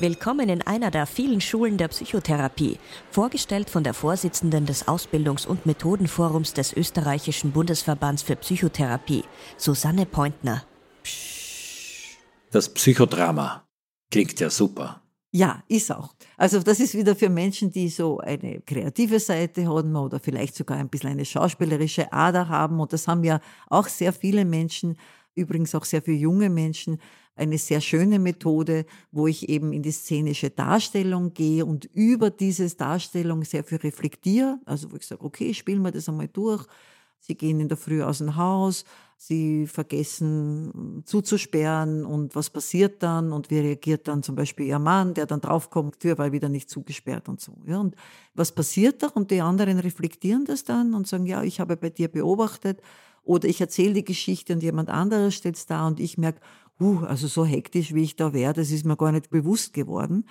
[0.00, 2.78] Willkommen in einer der vielen Schulen der Psychotherapie,
[3.10, 9.24] vorgestellt von der Vorsitzenden des Ausbildungs- und Methodenforums des österreichischen Bundesverbands für Psychotherapie,
[9.56, 10.62] Susanne Pointner.
[11.02, 12.16] Psst.
[12.52, 13.66] Das Psychodrama
[14.08, 15.02] klingt ja super.
[15.32, 16.14] Ja, ist auch.
[16.36, 20.78] Also das ist wieder für Menschen, die so eine kreative Seite haben oder vielleicht sogar
[20.78, 22.78] ein bisschen eine schauspielerische Ader haben.
[22.78, 24.96] Und das haben ja auch sehr viele Menschen,
[25.34, 27.00] übrigens auch sehr viele junge Menschen,
[27.38, 32.68] eine sehr schöne Methode, wo ich eben in die szenische Darstellung gehe und über diese
[32.74, 34.58] Darstellung sehr viel reflektiere.
[34.64, 36.66] Also wo ich sage, okay, spielen wir das einmal durch.
[37.20, 38.84] Sie gehen in der Früh aus dem Haus,
[39.16, 45.14] sie vergessen zuzusperren und was passiert dann und wie reagiert dann zum Beispiel ihr Mann,
[45.14, 47.54] der dann draufkommt, Tür war wieder nicht zugesperrt und so.
[47.66, 47.96] Ja, und
[48.34, 49.08] was passiert da?
[49.08, 52.80] Und die anderen reflektieren das dann und sagen, ja, ich habe bei dir beobachtet
[53.24, 56.40] oder ich erzähle die Geschichte und jemand anderes stellt es da und ich merke,
[56.80, 60.24] uh, also so hektisch, wie ich da wäre, das ist mir gar nicht bewusst geworden.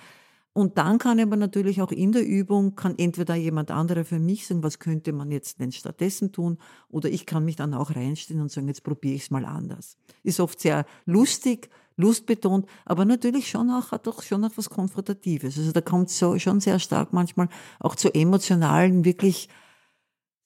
[0.52, 4.46] Und dann kann aber natürlich auch in der Übung, kann entweder jemand anderer für mich
[4.46, 6.58] sagen, was könnte man jetzt denn stattdessen tun,
[6.88, 9.96] oder ich kann mich dann auch reinstellen und sagen, jetzt probiere ich es mal anders.
[10.24, 15.58] Ist oft sehr lustig, lustbetont, aber natürlich schon auch, hat auch schon auch was Konfrontatives.
[15.58, 19.48] Also da kommt so schon sehr stark manchmal auch zu emotionalen, wirklich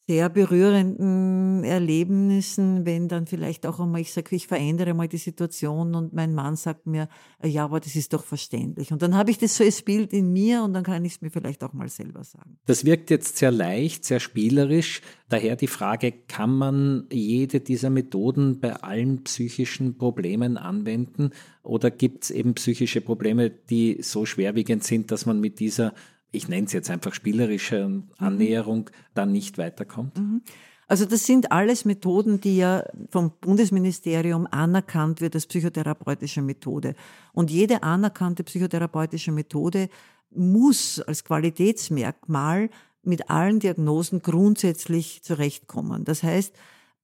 [0.08, 5.94] sehr berührenden Erlebnissen, wenn dann vielleicht auch einmal ich sage, ich verändere mal die Situation
[5.94, 7.08] und mein Mann sagt mir,
[7.40, 8.90] äh, ja, aber das ist doch verständlich.
[8.92, 11.20] Und dann habe ich das so als Bild in mir und dann kann ich es
[11.20, 12.58] mir vielleicht auch mal selber sagen.
[12.66, 15.02] Das wirkt jetzt sehr leicht, sehr spielerisch.
[15.28, 21.30] Daher die Frage, kann man jede dieser Methoden bei allen psychischen Problemen anwenden
[21.62, 25.94] oder gibt es eben psychische Probleme, die so schwerwiegend sind, dass man mit dieser
[26.32, 28.02] ich nenne es jetzt einfach spielerische.
[28.18, 30.18] Annäherung, dann nicht weiterkommt?
[30.18, 30.42] Mhm.
[30.88, 36.94] Also das sind alles Methoden, die ja vom Bundesministerium anerkannt wird als psychotherapeutische Methode.
[37.32, 39.88] Und jede anerkannte psychotherapeutische Methode
[40.30, 42.68] muss als Qualitätsmerkmal
[43.02, 46.04] mit allen Diagnosen grundsätzlich zurechtkommen.
[46.04, 46.54] Das heißt,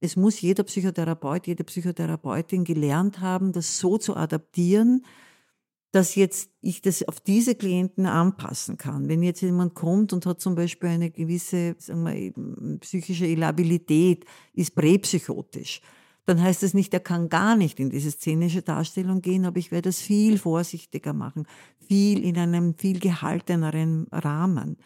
[0.01, 5.05] es muss jeder Psychotherapeut, jede Psychotherapeutin gelernt haben, das so zu adaptieren,
[5.93, 9.09] dass jetzt ich das auf diese Klienten anpassen kann.
[9.09, 14.75] Wenn jetzt jemand kommt und hat zum Beispiel eine gewisse sagen wir, psychische Ilabilität, ist
[14.75, 15.81] präpsychotisch,
[16.27, 19.71] dann heißt das nicht, er kann gar nicht in diese szenische Darstellung gehen, aber ich
[19.71, 21.47] werde das viel vorsichtiger machen,
[21.79, 24.77] viel in einem viel gehalteneren Rahmen.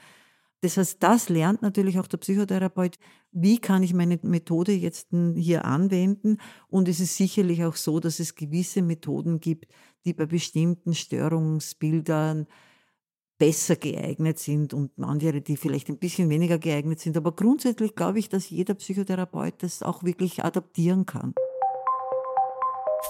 [0.60, 2.96] Das heißt, das lernt natürlich auch der Psychotherapeut,
[3.32, 6.36] wie kann ich meine Methode jetzt hier anwenden.
[6.68, 9.72] Und es ist sicherlich auch so, dass es gewisse Methoden gibt,
[10.04, 12.46] die bei bestimmten Störungsbildern
[13.38, 17.16] besser geeignet sind und andere, die vielleicht ein bisschen weniger geeignet sind.
[17.16, 21.34] Aber grundsätzlich glaube ich, dass jeder Psychotherapeut das auch wirklich adaptieren kann.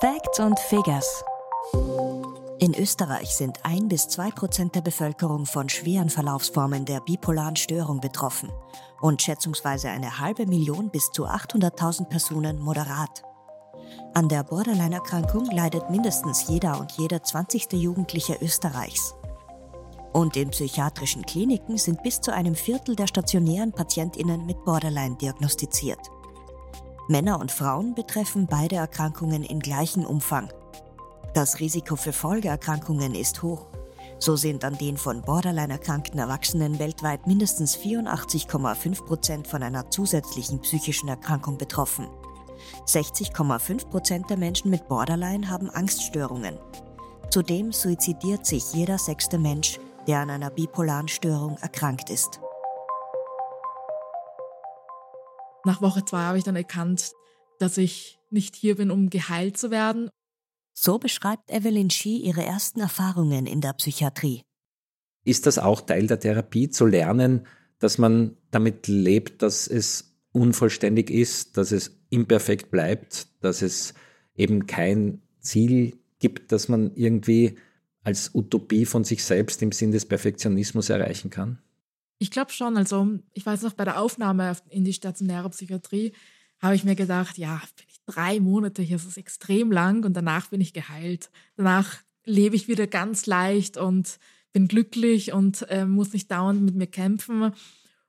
[0.00, 1.24] Facts und Figures.
[2.60, 8.00] In Österreich sind ein bis zwei Prozent der Bevölkerung von schweren Verlaufsformen der bipolaren Störung
[8.00, 8.50] betroffen
[9.00, 13.24] und schätzungsweise eine halbe Million bis zu 800.000 Personen moderat.
[14.14, 17.72] An der Borderline-Erkrankung leidet mindestens jeder und jeder 20.
[17.72, 19.14] Jugendliche Österreichs.
[20.12, 26.10] Und in psychiatrischen Kliniken sind bis zu einem Viertel der stationären Patientinnen mit Borderline diagnostiziert.
[27.08, 30.52] Männer und Frauen betreffen beide Erkrankungen in gleichem Umfang.
[31.34, 33.66] Das Risiko für Folgeerkrankungen ist hoch.
[34.18, 40.60] So sind an den von Borderline erkrankten Erwachsenen weltweit mindestens 84,5 Prozent von einer zusätzlichen
[40.60, 42.06] psychischen Erkrankung betroffen.
[42.86, 46.58] 60,5 Prozent der Menschen mit Borderline haben Angststörungen.
[47.30, 52.40] Zudem suizidiert sich jeder sechste Mensch, der an einer bipolaren Störung erkrankt ist.
[55.64, 57.12] Nach Woche zwei habe ich dann erkannt,
[57.58, 60.10] dass ich nicht hier bin, um geheilt zu werden.
[60.74, 64.42] So beschreibt Evelyn Shee ihre ersten Erfahrungen in der Psychiatrie.
[65.24, 67.46] Ist das auch Teil der Therapie, zu lernen,
[67.78, 73.94] dass man damit lebt, dass es unvollständig ist, dass es imperfekt bleibt, dass es
[74.36, 77.56] eben kein Ziel gibt, das man irgendwie
[78.04, 81.58] als Utopie von sich selbst im Sinn des Perfektionismus erreichen kann?
[82.18, 82.76] Ich glaube schon.
[82.76, 86.12] Also ich weiß noch, bei der Aufnahme in die stationäre Psychiatrie
[86.60, 90.48] habe ich mir gedacht, ja, bin ich drei Monate hier, ist extrem lang und danach
[90.48, 91.30] bin ich geheilt.
[91.56, 94.18] Danach lebe ich wieder ganz leicht und
[94.52, 97.52] bin glücklich und äh, muss nicht dauernd mit mir kämpfen.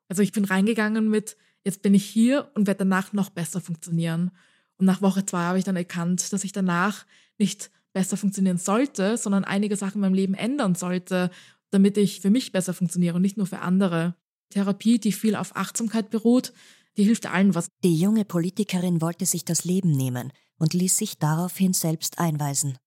[0.09, 4.32] Also ich bin reingegangen mit, jetzt bin ich hier und werde danach noch besser funktionieren.
[4.78, 7.06] Und nach Woche zwei habe ich dann erkannt, dass ich danach
[7.38, 11.30] nicht besser funktionieren sollte, sondern einige Sachen in meinem Leben ändern sollte,
[11.69, 14.15] damit ich für mich besser funktioniere und nicht nur für andere.
[14.49, 16.54] Therapie, die viel auf Achtsamkeit beruht,
[16.97, 17.67] die hilft allen was.
[17.84, 22.78] Die junge Politikerin wollte sich das Leben nehmen und ließ sich daraufhin selbst einweisen.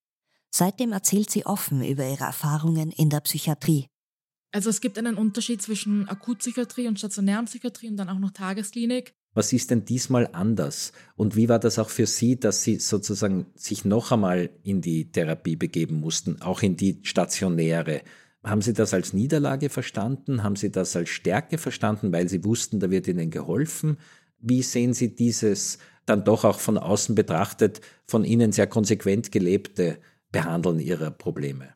[0.51, 3.89] Seitdem erzählt sie offen über ihre Erfahrungen in der Psychiatrie.
[4.57, 9.13] Also es gibt einen Unterschied zwischen Akutpsychiatrie und stationären Psychiatrie und dann auch noch Tagesklinik.
[9.35, 10.95] Was ist denn diesmal anders?
[11.15, 15.13] Und wie war das auch für Sie, dass Sie sozusagen sich noch einmal in die
[15.13, 18.01] Therapie begeben mussten, auch in die stationäre?
[18.43, 20.43] Haben Sie das als Niederlage verstanden?
[20.43, 23.99] Haben Sie das als Stärke verstanden, weil Sie wussten, da wird Ihnen geholfen?
[24.39, 29.99] Wie sehen Sie dieses dann doch auch von außen betrachtet, von Ihnen sehr konsequent gelebte
[30.33, 31.76] Behandeln Ihrer Probleme?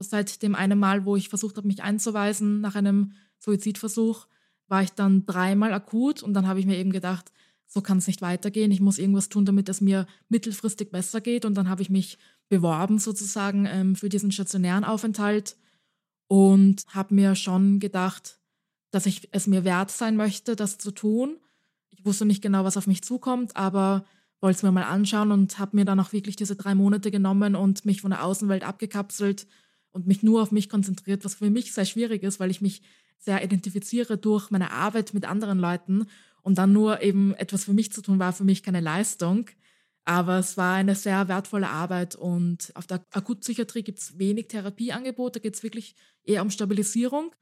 [0.00, 4.26] Seit dem einen Mal, wo ich versucht habe, mich einzuweisen nach einem Suizidversuch,
[4.68, 7.32] war ich dann dreimal akut und dann habe ich mir eben gedacht,
[7.66, 8.70] so kann es nicht weitergehen.
[8.70, 11.44] Ich muss irgendwas tun, damit es mir mittelfristig besser geht.
[11.44, 15.56] Und dann habe ich mich beworben sozusagen ähm, für diesen stationären Aufenthalt
[16.28, 18.40] und habe mir schon gedacht,
[18.90, 21.36] dass ich es mir wert sein möchte, das zu tun.
[21.90, 24.04] Ich wusste nicht genau, was auf mich zukommt, aber
[24.40, 27.54] wollte es mir mal anschauen und habe mir dann auch wirklich diese drei Monate genommen
[27.54, 29.46] und mich von der Außenwelt abgekapselt
[29.98, 32.82] und mich nur auf mich konzentriert, was für mich sehr schwierig ist, weil ich mich
[33.18, 36.06] sehr identifiziere durch meine Arbeit mit anderen Leuten
[36.42, 39.46] und dann nur eben etwas für mich zu tun war für mich keine Leistung.
[40.04, 45.40] Aber es war eine sehr wertvolle Arbeit und auf der Akutpsychiatrie gibt es wenig Therapieangebote,
[45.40, 47.32] da geht es wirklich eher um Stabilisierung,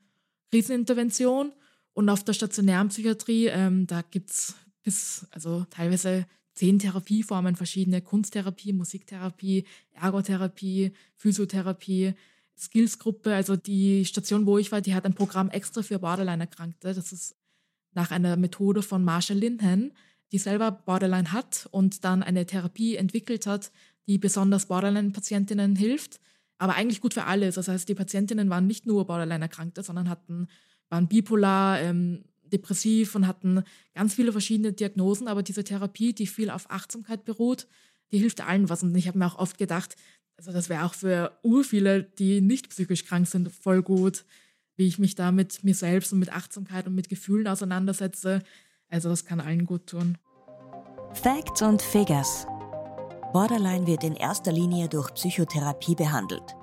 [0.50, 1.52] Krisenintervention
[1.92, 8.00] und auf der stationären Psychiatrie, ähm, da gibt es bis, also teilweise zehn Therapieformen, verschiedene
[8.00, 12.14] Kunsttherapie, Musiktherapie, Ergotherapie, Physiotherapie.
[12.58, 16.94] Skillsgruppe, also die Station, wo ich war, die hat ein Programm extra für Borderline-Erkrankte.
[16.94, 17.36] Das ist
[17.92, 19.92] nach einer Methode von Marshall Linhan,
[20.32, 23.72] die selber Borderline hat und dann eine Therapie entwickelt hat,
[24.06, 26.20] die besonders Borderline-Patientinnen hilft,
[26.58, 27.50] aber eigentlich gut für alle.
[27.50, 30.48] Das heißt, die Patientinnen waren nicht nur Borderline-Erkrankte, sondern hatten,
[30.88, 33.62] waren bipolar, ähm, depressiv und hatten
[33.94, 37.66] ganz viele verschiedene Diagnosen, aber diese Therapie, die viel auf Achtsamkeit beruht,
[38.12, 38.82] die hilft allen was.
[38.82, 39.96] Und ich habe mir auch oft gedacht,
[40.36, 44.24] also das wäre auch für urviele, die nicht psychisch krank sind, voll gut,
[44.76, 48.42] wie ich mich da mit mir selbst und mit Achtsamkeit und mit Gefühlen auseinandersetze.
[48.88, 50.18] Also das kann allen gut tun.
[51.14, 52.46] Facts und Figures.
[53.32, 56.54] Borderline wird in erster Linie durch Psychotherapie behandelt.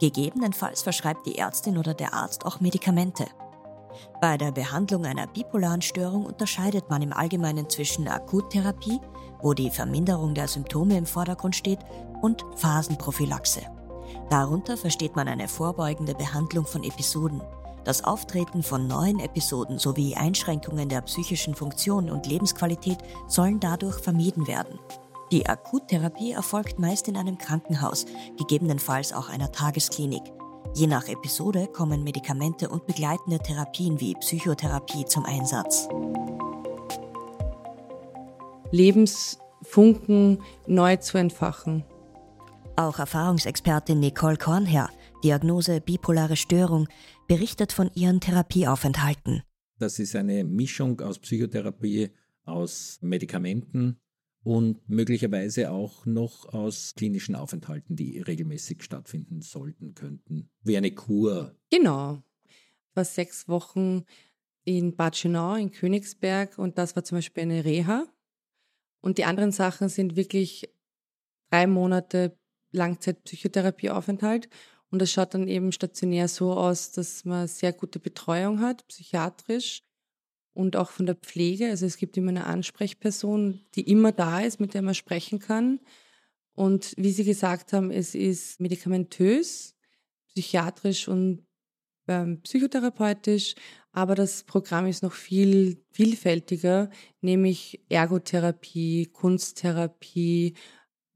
[0.00, 3.26] Gegebenenfalls verschreibt die Ärztin oder der Arzt auch Medikamente.
[4.20, 9.00] Bei der Behandlung einer bipolaren Störung unterscheidet man im Allgemeinen zwischen Akuttherapie,
[9.40, 11.80] wo die Verminderung der Symptome im Vordergrund steht,
[12.20, 13.62] und Phasenprophylaxe.
[14.30, 17.40] Darunter versteht man eine vorbeugende Behandlung von Episoden.
[17.84, 24.46] Das Auftreten von neuen Episoden sowie Einschränkungen der psychischen Funktion und Lebensqualität sollen dadurch vermieden
[24.46, 24.78] werden.
[25.30, 28.06] Die Akuttherapie erfolgt meist in einem Krankenhaus,
[28.36, 30.22] gegebenenfalls auch einer Tagesklinik.
[30.74, 35.88] Je nach Episode kommen Medikamente und begleitende Therapien wie Psychotherapie zum Einsatz.
[38.70, 41.84] Lebensfunken neu zu entfachen.
[42.76, 44.90] Auch Erfahrungsexpertin Nicole Kornherr,
[45.24, 46.86] Diagnose bipolare Störung,
[47.26, 49.42] berichtet von ihren Therapieaufenthalten.
[49.78, 52.10] Das ist eine Mischung aus Psychotherapie,
[52.44, 53.98] aus Medikamenten
[54.42, 60.48] und möglicherweise auch noch aus klinischen Aufenthalten, die regelmäßig stattfinden sollten, könnten.
[60.62, 61.56] Wie eine Kur.
[61.70, 62.22] Genau.
[62.46, 64.04] Ich war sechs Wochen
[64.64, 68.06] in Bad Schönau, in Königsberg und das war zum Beispiel eine Reha.
[69.00, 70.68] Und die anderen Sachen sind wirklich
[71.50, 72.36] drei Monate
[72.72, 74.48] Langzeitpsychotherapieaufenthalt.
[74.90, 79.82] Und das schaut dann eben stationär so aus, dass man sehr gute Betreuung hat, psychiatrisch
[80.58, 81.68] und auch von der Pflege.
[81.68, 85.78] Also es gibt immer eine Ansprechperson, die immer da ist, mit der man sprechen kann.
[86.52, 89.76] Und wie Sie gesagt haben, es ist medikamentös,
[90.26, 91.46] psychiatrisch und
[92.08, 93.54] ähm, psychotherapeutisch,
[93.92, 96.90] aber das Programm ist noch viel vielfältiger,
[97.20, 100.56] nämlich Ergotherapie, Kunsttherapie,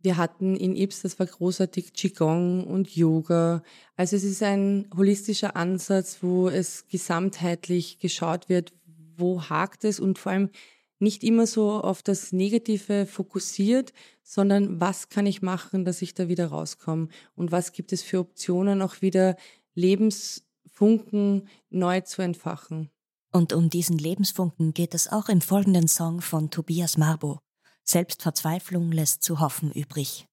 [0.02, 3.62] wir hatten in Ips, das war großartig, Qigong und Yoga.
[3.96, 8.72] Also es ist ein holistischer Ansatz, wo es gesamtheitlich geschaut wird,
[9.16, 10.51] wo hakt es und vor allem
[10.98, 16.29] nicht immer so auf das Negative fokussiert, sondern was kann ich machen, dass ich da
[16.29, 19.37] wieder rauskomme und was gibt es für Optionen, auch wieder
[19.75, 22.90] Lebensfunken neu zu entfachen.
[23.33, 27.41] Und um diesen Lebensfunken geht es auch im folgenden Song von Tobias Marbo.
[27.84, 30.28] Selbstverzweiflung lässt zu hoffen übrig.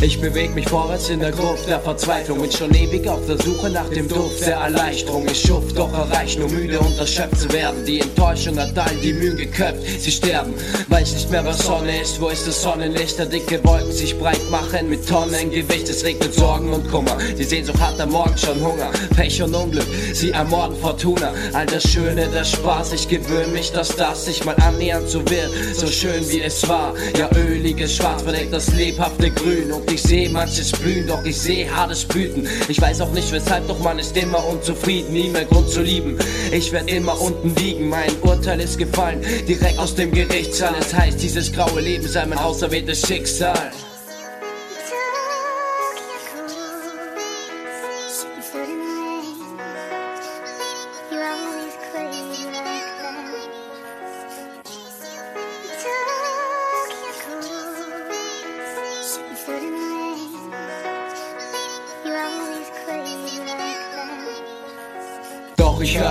[0.00, 2.40] Ich beweg mich vorwärts in der Gruft der Verzweiflung.
[2.40, 5.26] Bin schon ewig auf der Suche nach dem Duft der Erleichterung.
[5.26, 7.84] Ich schuft, doch erreich nur müde und erschöpft zu werden.
[7.84, 9.82] Die Enttäuschung hat all die Mühen geköpft.
[10.00, 10.54] Sie sterben,
[10.86, 12.20] weiß nicht mehr, was Sonne ist.
[12.20, 13.18] Wo ist das Sonnenlicht?
[13.18, 15.88] Der dicke Wolken sich breit machen mit Tonnen Gewicht.
[15.88, 17.18] Es regnet Sorgen und Kummer.
[17.36, 18.90] Die Sehnsucht hat am Morgen schon Hunger.
[19.16, 21.32] Pech und Unglück, sie ermorden Fortuna.
[21.54, 22.92] All das Schöne, der Spaß.
[22.92, 25.50] Ich gewöhne mich, dass das sich mal annähernd so wird.
[25.74, 26.94] So schön wie es war.
[27.18, 29.72] Ja, öliges Schwarz verdeckt das lebhafte Grün.
[29.72, 32.46] Und ich sehe manches blühen, doch ich sehe hartes Blüten.
[32.68, 36.18] Ich weiß auch nicht weshalb, doch man ist immer unzufrieden, nie mehr Grund zu lieben.
[36.52, 40.74] Ich werde immer unten liegen, mein Urteil ist gefallen, direkt aus dem Gerichtssaal.
[40.78, 43.72] Es heißt, dieses graue Leben sei mein auserwähltes Schicksal.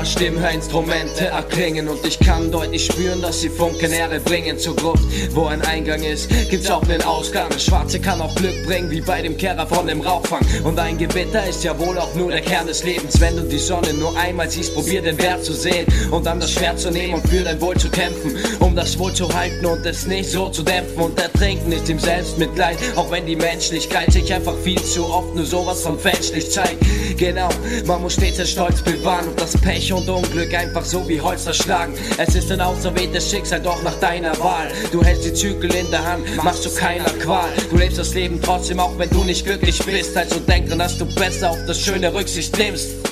[0.08, 3.92] Doch ich höre Stimmen, höre Instrumente erklingen und ich kann deutlich spüren, dass sie Funken
[3.92, 5.04] Ehre bringen zur Gruft.
[5.32, 7.50] Wo ein Eingang ist, gibt's auch einen Ausgang.
[7.50, 10.46] Das Schwarze kann auch Glück bringen, wie bei dem Kehrer von dem Rauchfang.
[10.64, 13.20] Und ein Gewitter ist ja wohl auch nur der Kern des Lebens.
[13.20, 16.52] Wenn du die Sonne nur einmal siehst, probier den Wert zu sehen und dann das
[16.52, 18.38] Schwert zu nehmen und für dein Wohl zu kämpfen.
[18.60, 22.00] Um das Wohl zu halten und es nicht so zu dämpfen und ertrinken ist im
[22.00, 22.78] Selbstmitleid.
[22.96, 26.82] Auch wenn die Menschlichkeit sich einfach viel zu oft nur sowas von fälschlich zeigt.
[27.18, 27.50] Genau,
[27.88, 31.46] man muss stets den Stolz bewahren und das Pech und Unglück einfach so wie Holz
[31.46, 31.96] zerschlagen.
[32.18, 34.68] Es ist ein auserwähltes Schicksal, doch nach deiner Wahl.
[34.92, 37.50] Du hältst die Zügel in der Hand, machst du keiner Qual.
[37.72, 40.16] Du lebst das Leben trotzdem, auch wenn du nicht glücklich bist.
[40.16, 43.07] Also denk dran, dass du besser auf das Schöne Rücksicht nimmst.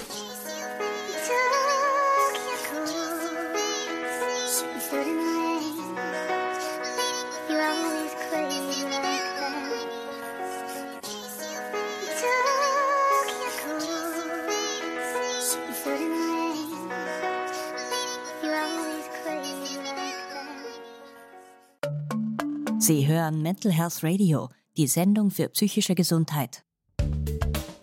[22.88, 26.64] Sie hören Mental Health Radio, die Sendung für psychische Gesundheit.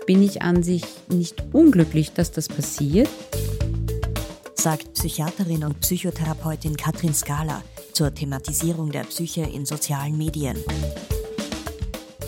[0.07, 3.09] Bin ich an sich nicht unglücklich, dass das passiert?
[4.55, 10.57] Sagt Psychiaterin und Psychotherapeutin Katrin Skala zur Thematisierung der Psyche in sozialen Medien.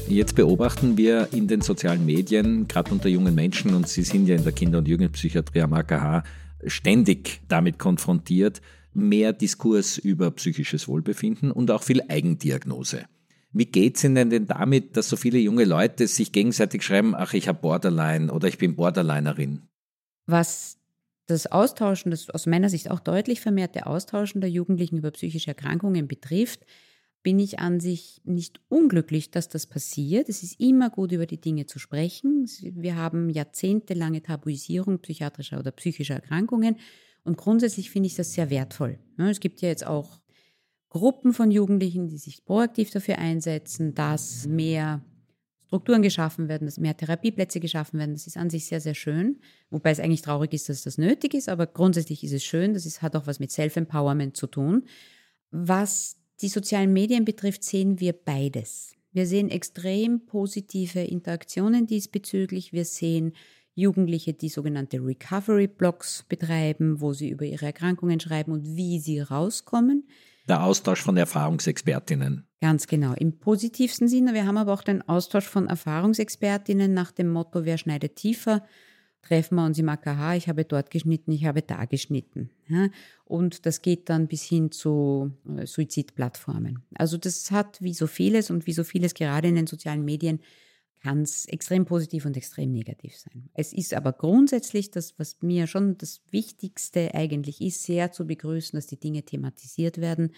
[0.08, 4.34] Jetzt beobachten wir in den sozialen Medien, gerade unter jungen Menschen, und Sie sind ja
[4.34, 6.24] in der Kinder- und Jugendpsychiatrie am AKH
[6.66, 8.60] ständig damit konfrontiert,
[8.94, 13.04] mehr Diskurs über psychisches Wohlbefinden und auch viel Eigendiagnose.
[13.52, 17.34] Wie geht es Ihnen denn damit, dass so viele junge Leute sich gegenseitig schreiben, ach,
[17.34, 19.62] ich habe Borderline oder ich bin Borderlinerin?
[20.26, 20.78] Was
[21.26, 26.08] das Austauschen, das aus meiner Sicht auch deutlich vermehrte Austauschen der Jugendlichen über psychische Erkrankungen
[26.08, 26.66] betrifft,
[27.22, 30.28] bin ich an sich nicht unglücklich, dass das passiert.
[30.28, 32.46] Es ist immer gut, über die Dinge zu sprechen.
[32.60, 36.76] Wir haben jahrzehntelange Tabuisierung psychiatrischer oder psychischer Erkrankungen.
[37.24, 38.98] Und grundsätzlich finde ich das sehr wertvoll.
[39.16, 40.20] Es gibt ja jetzt auch
[40.90, 45.02] Gruppen von Jugendlichen, die sich proaktiv dafür einsetzen, dass mehr
[45.66, 48.12] Strukturen geschaffen werden, dass mehr Therapieplätze geschaffen werden.
[48.12, 49.40] Das ist an sich sehr, sehr schön.
[49.70, 52.74] Wobei es eigentlich traurig ist, dass das nötig ist, aber grundsätzlich ist es schön.
[52.74, 54.84] Das ist, hat auch was mit Self-Empowerment zu tun.
[55.50, 58.92] Was die sozialen Medien betrifft, sehen wir beides.
[59.10, 62.72] Wir sehen extrem positive Interaktionen diesbezüglich.
[62.72, 63.32] Wir sehen
[63.74, 70.08] Jugendliche, die sogenannte Recovery-Blogs betreiben, wo sie über ihre Erkrankungen schreiben und wie sie rauskommen.
[70.48, 72.46] Der Austausch von Erfahrungsexpertinnen.
[72.60, 74.34] Ganz genau, im positivsten Sinne.
[74.34, 78.64] Wir haben aber auch den Austausch von Erfahrungsexpertinnen nach dem Motto, wer schneidet tiefer?
[79.22, 82.50] Treffen wir uns im AKH, ich habe dort geschnitten, ich habe da geschnitten.
[83.24, 86.84] Und das geht dann bis hin zu äh, Suizidplattformen.
[86.94, 90.40] Also das hat wie so vieles und wie so vieles gerade in den sozialen Medien
[91.04, 93.50] kann es extrem positiv und extrem negativ sein.
[93.52, 98.74] Es ist aber grundsätzlich das, was mir schon das Wichtigste eigentlich ist, sehr zu begrüßen,
[98.74, 100.30] dass die Dinge thematisiert werden.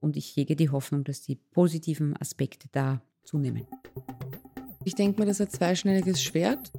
[0.00, 3.64] Und ich hege die Hoffnung, dass die positiven Aspekte da zunehmen.
[4.84, 6.72] Ich denke mir, das ist ein zweischneidiges Schwert.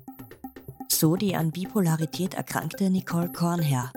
[0.90, 3.94] So die an Bipolarität erkrankte Nicole Kornherr.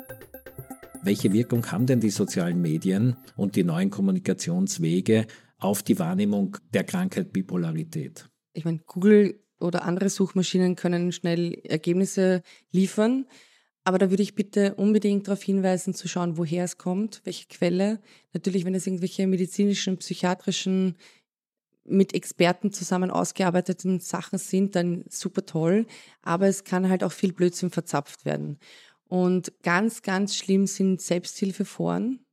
[1.03, 5.27] Welche Wirkung haben denn die sozialen Medien und die neuen Kommunikationswege
[5.59, 8.29] auf die Wahrnehmung der Krankheit Bipolarität?
[8.57, 13.27] Ich meine, Google oder andere Suchmaschinen können schnell Ergebnisse liefern.
[13.85, 18.01] Aber da würde ich bitte unbedingt darauf hinweisen, zu schauen, woher es kommt, welche Quelle.
[18.33, 20.97] Natürlich, wenn es irgendwelche medizinischen, psychiatrischen,
[21.89, 25.87] mit Experten zusammen ausgearbeiteten Sachen sind, dann super toll.
[26.23, 28.59] Aber es kann halt auch viel Blödsinn verzapft werden.
[29.07, 32.26] Und ganz, ganz schlimm sind Selbsthilfeforen,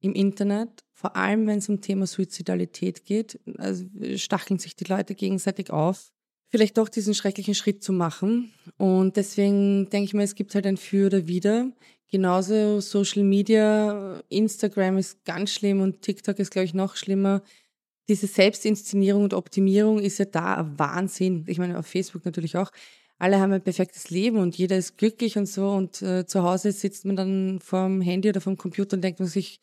[0.00, 3.40] im Internet, vor allem wenn es um Thema Suizidalität geht.
[3.56, 3.84] Also
[4.16, 6.12] stacheln sich die Leute gegenseitig auf,
[6.48, 8.52] vielleicht doch diesen schrecklichen Schritt zu machen.
[8.76, 11.72] Und deswegen denke ich mir, es gibt halt ein Für oder Wider.
[12.10, 17.42] Genauso Social Media, Instagram ist ganz schlimm und TikTok ist, glaube ich, noch schlimmer.
[18.08, 21.44] Diese Selbstinszenierung und Optimierung ist ja da ein Wahnsinn.
[21.46, 22.70] Ich meine, auf Facebook natürlich auch.
[23.18, 25.70] Alle haben ein perfektes Leben und jeder ist glücklich und so.
[25.70, 29.28] Und äh, zu Hause sitzt man dann vorm Handy oder vom Computer und denkt man
[29.28, 29.60] sich,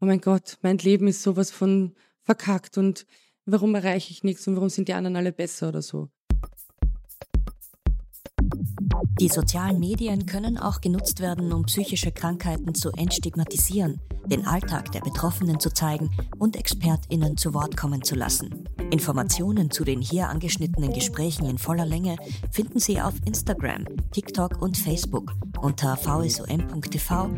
[0.00, 3.06] oh mein Gott, mein Leben ist sowas von verkackt und
[3.46, 6.10] warum erreiche ich nichts und warum sind die anderen alle besser oder so.
[9.20, 15.00] Die sozialen Medien können auch genutzt werden, um psychische Krankheiten zu entstigmatisieren, den Alltag der
[15.00, 18.68] Betroffenen zu zeigen und Expertinnen zu Wort kommen zu lassen.
[18.90, 22.16] Informationen zu den hier angeschnittenen Gesprächen in voller Länge
[22.52, 27.30] finden Sie auf Instagram, TikTok und Facebook unter vsom.tv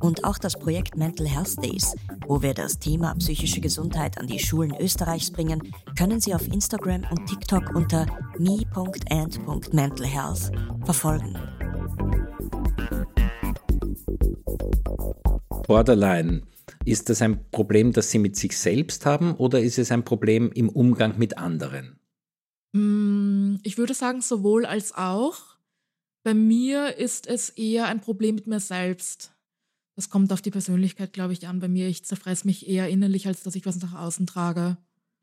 [0.00, 1.94] und auch das Projekt Mental Health Days,
[2.26, 5.62] wo wir das Thema psychische Gesundheit an die Schulen Österreichs bringen,
[5.96, 8.06] können Sie auf Instagram und TikTok unter
[8.38, 10.50] me.and.mentalhealth
[10.84, 11.19] verfolgen.
[15.66, 16.42] Borderline.
[16.84, 20.50] Ist das ein Problem, das Sie mit sich selbst haben oder ist es ein Problem
[20.52, 22.00] im Umgang mit anderen?
[22.72, 25.56] Mm, ich würde sagen, sowohl als auch.
[26.22, 29.32] Bei mir ist es eher ein Problem mit mir selbst.
[29.96, 31.60] Das kommt auf die Persönlichkeit, glaube ich, an.
[31.60, 34.76] Bei mir, ich zerfresse mich eher innerlich, als dass ich was nach außen trage.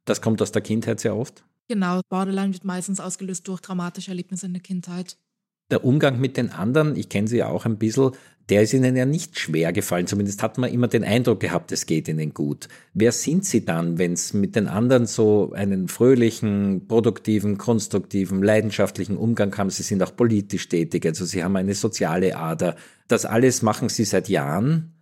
[0.05, 1.43] Das kommt aus der Kindheit sehr oft?
[1.67, 5.17] Genau, Borderline wird meistens ausgelöst durch traumatische Erlebnisse in der Kindheit.
[5.69, 8.11] Der Umgang mit den anderen, ich kenne sie ja auch ein bisschen,
[8.49, 10.07] der ist Ihnen ja nicht schwer gefallen.
[10.07, 12.69] Zumindest hat man immer den Eindruck gehabt, es geht Ihnen gut.
[12.93, 19.17] Wer sind Sie dann, wenn es mit den anderen so einen fröhlichen, produktiven, konstruktiven, leidenschaftlichen
[19.17, 19.69] Umgang haben?
[19.69, 22.77] Sie sind auch politisch tätig, also Sie haben eine soziale Ader.
[23.09, 24.93] Das alles machen Sie seit Jahren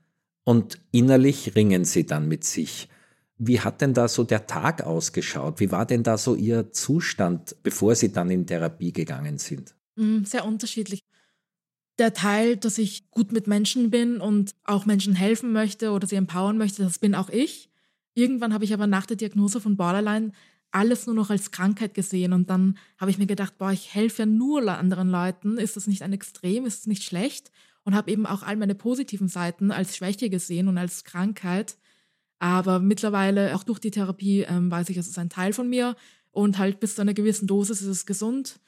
[0.44, 2.90] und innerlich ringen Sie dann mit sich.
[3.38, 5.60] Wie hat denn da so der Tag ausgeschaut?
[5.60, 9.75] Wie war denn da so Ihr Zustand, bevor Sie dann in Therapie gegangen sind?
[9.96, 11.04] Mm, sehr unterschiedlich.
[11.98, 16.18] Der Teil, dass ich gut mit Menschen bin und auch Menschen helfen möchte oder sie
[16.18, 17.70] empowern möchte, das bin auch ich.
[18.14, 20.32] Irgendwann habe ich aber nach der Diagnose von Borderline
[20.72, 24.24] alles nur noch als Krankheit gesehen und dann habe ich mir gedacht, boah, ich helfe
[24.24, 27.52] ja nur anderen Leuten, ist das nicht ein Extrem, ist es nicht schlecht?
[27.84, 31.78] Und habe eben auch all meine positiven Seiten als Schwäche gesehen und als Krankheit.
[32.40, 35.96] Aber mittlerweile, auch durch die Therapie, ähm, weiß ich, es ist ein Teil von mir.
[36.32, 38.60] Und halt bis zu einer gewissen Dosis ist es gesund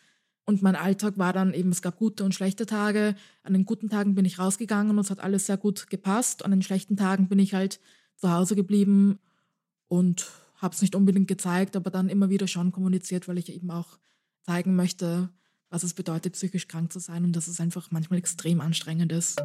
[0.48, 3.16] und mein Alltag war dann eben, es gab gute und schlechte Tage.
[3.43, 6.45] An den guten Tagen bin ich rausgegangen und es hat alles sehr gut gepasst.
[6.45, 7.82] An den schlechten Tagen bin ich halt
[8.16, 9.20] zu Hause geblieben
[9.89, 13.70] und habe es nicht unbedingt gezeigt, aber dann immer wieder schon kommuniziert, weil ich eben
[13.70, 14.00] auch
[14.41, 15.30] zeigen möchte,
[15.70, 19.41] was es bedeutet, psychisch krank zu sein und dass es einfach manchmal extrem anstrengend ist.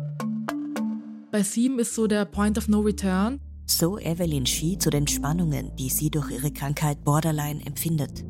[1.33, 3.41] Bei Sieben ist so der Point of No Return.
[3.67, 8.25] So Evelyn Schie zu den Spannungen, die sie durch ihre Krankheit Borderline empfindet.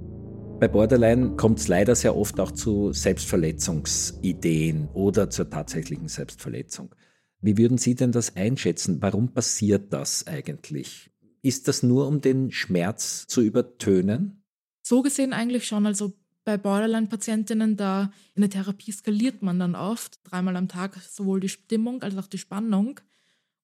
[0.63, 6.95] Bei Borderline kommt es leider sehr oft auch zu Selbstverletzungsideen oder zur tatsächlichen Selbstverletzung.
[7.41, 9.03] Wie würden Sie denn das einschätzen?
[9.03, 11.11] Warum passiert das eigentlich?
[11.43, 14.45] Ist das nur, um den Schmerz zu übertönen?
[14.83, 15.85] So gesehen eigentlich schon.
[15.85, 16.13] Also
[16.45, 21.49] bei Borderline-Patientinnen, da in der Therapie skaliert man dann oft, dreimal am Tag, sowohl die
[21.49, 23.01] Stimmung als auch die Spannung.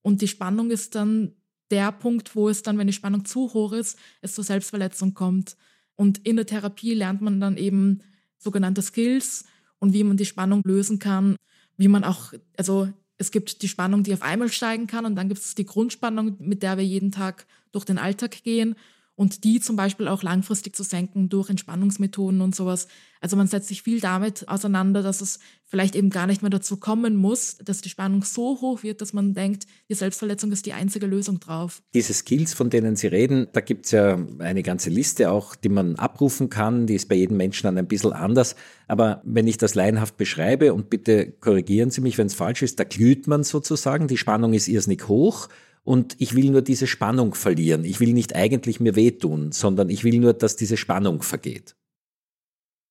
[0.02, 1.36] Und die Spannung ist dann
[1.70, 5.56] der Punkt, wo es dann, wenn die Spannung zu hoch ist, es zur Selbstverletzung kommt.
[5.98, 8.00] Und in der Therapie lernt man dann eben
[8.38, 9.44] sogenannte Skills
[9.80, 11.34] und wie man die Spannung lösen kann,
[11.76, 15.28] wie man auch, also es gibt die Spannung, die auf einmal steigen kann und dann
[15.28, 18.76] gibt es die Grundspannung, mit der wir jeden Tag durch den Alltag gehen
[19.18, 22.86] und die zum Beispiel auch langfristig zu senken durch Entspannungsmethoden und sowas.
[23.20, 26.76] Also man setzt sich viel damit auseinander, dass es vielleicht eben gar nicht mehr dazu
[26.76, 30.72] kommen muss, dass die Spannung so hoch wird, dass man denkt, die Selbstverletzung ist die
[30.72, 31.82] einzige Lösung drauf.
[31.94, 35.68] Diese Skills, von denen Sie reden, da gibt es ja eine ganze Liste auch, die
[35.68, 36.86] man abrufen kann.
[36.86, 38.54] Die ist bei jedem Menschen dann ein bisschen anders.
[38.86, 42.78] Aber wenn ich das laienhaft beschreibe, und bitte korrigieren Sie mich, wenn es falsch ist,
[42.78, 45.48] da glüht man sozusagen, die Spannung ist irrsinnig hoch
[45.88, 47.82] und ich will nur diese Spannung verlieren.
[47.86, 51.76] Ich will nicht eigentlich mir wehtun, sondern ich will nur, dass diese Spannung vergeht.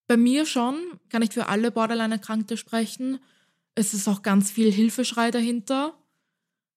[0.07, 0.79] Bei mir schon,
[1.09, 3.19] kann ich für alle Borderline-Erkrankte sprechen.
[3.75, 5.93] Es ist auch ganz viel Hilfeschrei dahinter.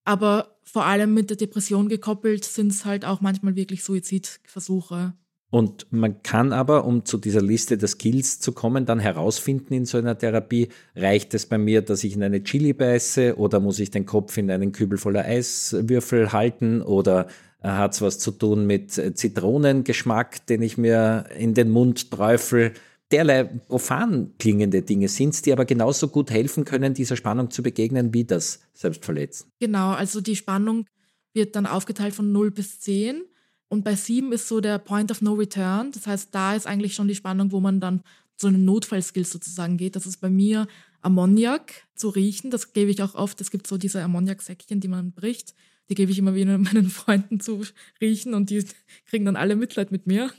[0.05, 5.15] Aber vor allem mit der Depression gekoppelt sind es halt auch manchmal wirklich Suizidversuche.
[5.51, 9.85] Und man kann aber, um zu dieser Liste der Skills zu kommen, dann herausfinden in
[9.85, 13.81] so einer Therapie, reicht es bei mir, dass ich in eine Chili beiße oder muss
[13.81, 17.27] ich den Kopf in einen Kübel voller Eiswürfel halten oder
[17.63, 22.13] äh, hat es was zu tun mit äh, Zitronengeschmack, den ich mir in den Mund
[22.13, 22.73] träufel.
[23.11, 27.65] Derlei profan klingende Dinge sind es, die aber genauso gut helfen können, dieser Spannung zu
[27.65, 29.51] begegnen, wie das Selbstverletzen.
[29.59, 30.87] Genau, also die Spannung
[31.33, 33.25] wird dann aufgeteilt von 0 bis 10.
[33.71, 35.93] Und bei 7 ist so der Point of No Return.
[35.93, 38.03] Das heißt, da ist eigentlich schon die Spannung, wo man dann
[38.37, 39.95] so einen Notfallskills sozusagen geht.
[39.95, 40.67] Das ist bei mir
[41.03, 42.51] Ammoniak zu riechen.
[42.51, 43.41] Das gebe ich auch oft.
[43.41, 45.55] Es gibt so diese Ammoniaksäckchen, die man bricht.
[45.89, 47.63] Die gebe ich immer wieder meinen Freunden zu
[48.01, 48.65] riechen und die
[49.07, 50.33] kriegen dann alle Mitleid mit mir.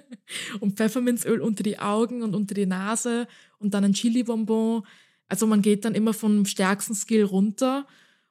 [0.60, 3.26] und Pfefferminzöl unter die Augen und unter die Nase
[3.58, 4.82] und dann ein Chili-Bonbon.
[5.28, 7.86] Also man geht dann immer vom stärksten Skill runter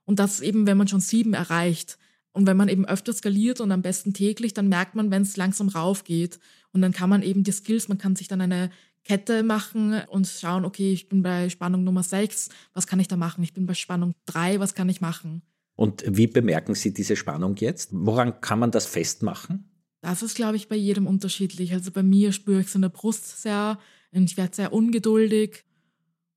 [0.05, 1.97] und das eben, wenn man schon sieben erreicht.
[2.33, 5.37] Und wenn man eben öfter skaliert und am besten täglich, dann merkt man, wenn es
[5.37, 6.39] langsam rauf geht.
[6.71, 8.71] Und dann kann man eben die Skills, man kann sich dann eine
[9.03, 13.17] Kette machen und schauen, okay, ich bin bei Spannung Nummer 6, was kann ich da
[13.17, 13.43] machen?
[13.43, 15.41] Ich bin bei Spannung 3, was kann ich machen?
[15.75, 17.89] Und wie bemerken Sie diese Spannung jetzt?
[17.91, 19.69] Woran kann man das festmachen?
[20.01, 21.73] Das ist, glaube ich, bei jedem unterschiedlich.
[21.73, 23.79] Also bei mir spüre ich es in der Brust sehr
[24.11, 25.63] und ich werde sehr ungeduldig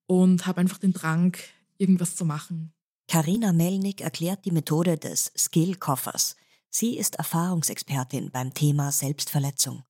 [0.06, 1.36] und habe einfach den Drang,
[1.78, 2.72] irgendwas zu machen.
[3.08, 6.34] Karina Melnick erklärt die Methode des Skill-Koffers.
[6.68, 9.84] Sie ist Erfahrungsexpertin beim Thema Selbstverletzung.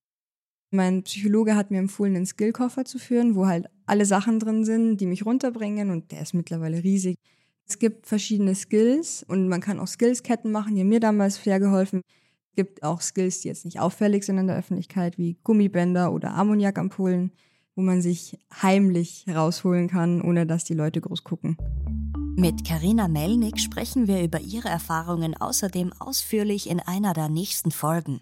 [0.69, 4.97] Mein Psychologe hat mir empfohlen, einen Skill-Koffer zu führen, wo halt alle Sachen drin sind,
[4.97, 7.17] die mich runterbringen und der ist mittlerweile riesig.
[7.65, 11.59] Es gibt verschiedene Skills und man kann auch Skillsketten machen, die haben mir damals sehr
[11.59, 12.01] geholfen.
[12.51, 16.35] Es gibt auch Skills, die jetzt nicht auffällig sind in der Öffentlichkeit, wie Gummibänder oder
[16.35, 17.31] Ammoniakampullen,
[17.75, 21.57] wo man sich heimlich rausholen kann, ohne dass die Leute groß gucken.
[22.39, 28.21] Mit Karina Melnick sprechen wir über ihre Erfahrungen außerdem ausführlich in einer der nächsten Folgen.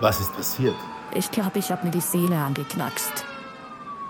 [0.00, 0.74] Was ist passiert?
[1.14, 3.26] Ich glaube, ich habe mir die Seele angeknackst.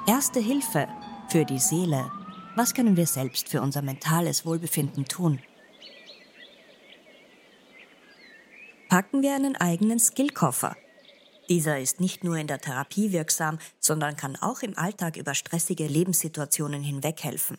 [0.07, 0.87] Erste Hilfe
[1.29, 2.09] für die Seele.
[2.55, 5.41] Was können wir selbst für unser mentales Wohlbefinden tun?
[8.89, 10.77] Packen wir einen eigenen Skillkoffer.
[11.51, 15.89] Dieser ist nicht nur in der Therapie wirksam, sondern kann auch im Alltag über stressige
[15.89, 17.59] Lebenssituationen hinweg helfen.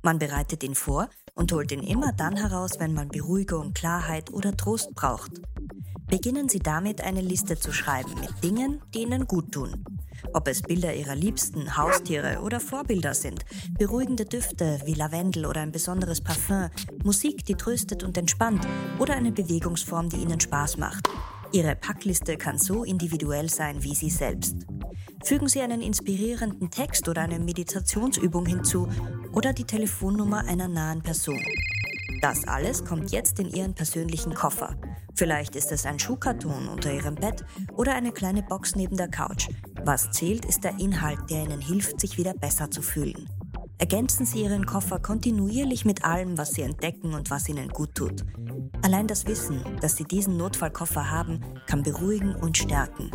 [0.00, 4.56] Man bereitet ihn vor und holt ihn immer dann heraus, wenn man Beruhigung, Klarheit oder
[4.56, 5.32] Trost braucht.
[6.06, 9.84] Beginnen Sie damit, eine Liste zu schreiben mit Dingen, die Ihnen gut tun.
[10.32, 13.44] Ob es Bilder ihrer Liebsten, Haustiere oder Vorbilder sind,
[13.78, 16.70] beruhigende Düfte wie Lavendel oder ein besonderes Parfüm,
[17.04, 18.66] Musik, die tröstet und entspannt
[18.98, 21.08] oder eine Bewegungsform, die ihnen Spaß macht.
[21.52, 24.56] Ihre Packliste kann so individuell sein wie Sie selbst.
[25.22, 28.88] Fügen Sie einen inspirierenden Text oder eine Meditationsübung hinzu
[29.34, 31.44] oder die Telefonnummer einer nahen Person.
[32.22, 34.76] Das alles kommt jetzt in Ihren persönlichen Koffer.
[35.14, 37.44] Vielleicht ist es ein Schuhkarton unter Ihrem Bett
[37.74, 39.48] oder eine kleine Box neben der Couch.
[39.84, 43.28] Was zählt, ist der Inhalt, der Ihnen hilft, sich wieder besser zu fühlen.
[43.82, 48.24] Ergänzen Sie Ihren Koffer kontinuierlich mit allem, was Sie entdecken und was Ihnen gut tut.
[48.80, 53.10] Allein das Wissen, dass Sie diesen Notfallkoffer haben, kann beruhigen und stärken.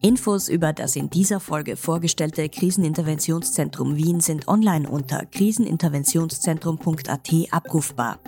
[0.00, 8.18] Infos über das in dieser Folge vorgestellte Kriseninterventionszentrum Wien sind online unter kriseninterventionszentrum.at abrufbar.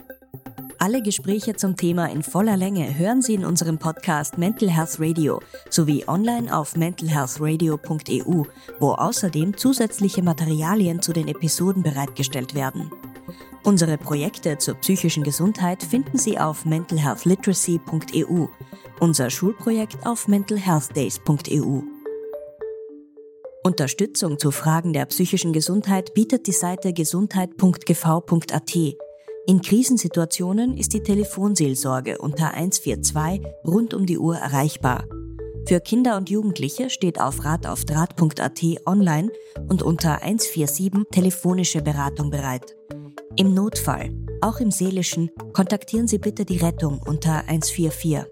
[0.88, 5.38] Alle Gespräche zum Thema in voller Länge hören Sie in unserem Podcast Mental Health Radio
[5.68, 8.44] sowie online auf mentalhealthradio.eu,
[8.80, 12.90] wo außerdem zusätzliche Materialien zu den Episoden bereitgestellt werden.
[13.64, 18.46] Unsere Projekte zur psychischen Gesundheit finden Sie auf mentalhealthliteracy.eu,
[18.98, 21.82] unser Schulprojekt auf mentalhealthdays.eu.
[23.62, 28.78] Unterstützung zu Fragen der psychischen Gesundheit bietet die Seite gesundheit.gv.at.
[29.48, 35.06] In Krisensituationen ist die Telefonseelsorge unter 142 rund um die Uhr erreichbar.
[35.66, 39.32] Für Kinder und Jugendliche steht auf rataufdraht.at online
[39.66, 42.76] und unter 147 telefonische Beratung bereit.
[43.36, 44.10] Im Notfall,
[44.42, 48.26] auch im seelischen, kontaktieren Sie bitte die Rettung unter 144.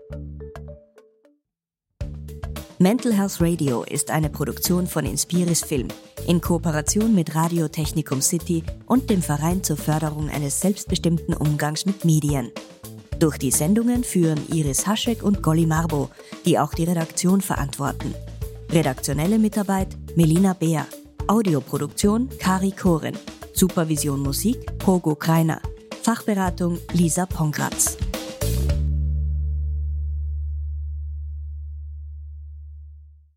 [2.79, 5.89] Mental Health Radio ist eine Produktion von Inspiris Film
[6.27, 12.05] in Kooperation mit Radio Technikum City und dem Verein zur Förderung eines selbstbestimmten Umgangs mit
[12.05, 12.53] Medien.
[13.19, 16.11] Durch die Sendungen führen Iris Haschek und Golly Marbo,
[16.45, 18.15] die auch die Redaktion verantworten.
[18.71, 20.87] Redaktionelle Mitarbeit Melina Beer.
[21.29, 23.17] Audioproduktion Kari Koren.
[23.55, 25.63] Supervision Musik Pogo Kreiner.
[26.03, 27.97] Fachberatung Lisa Pongratz.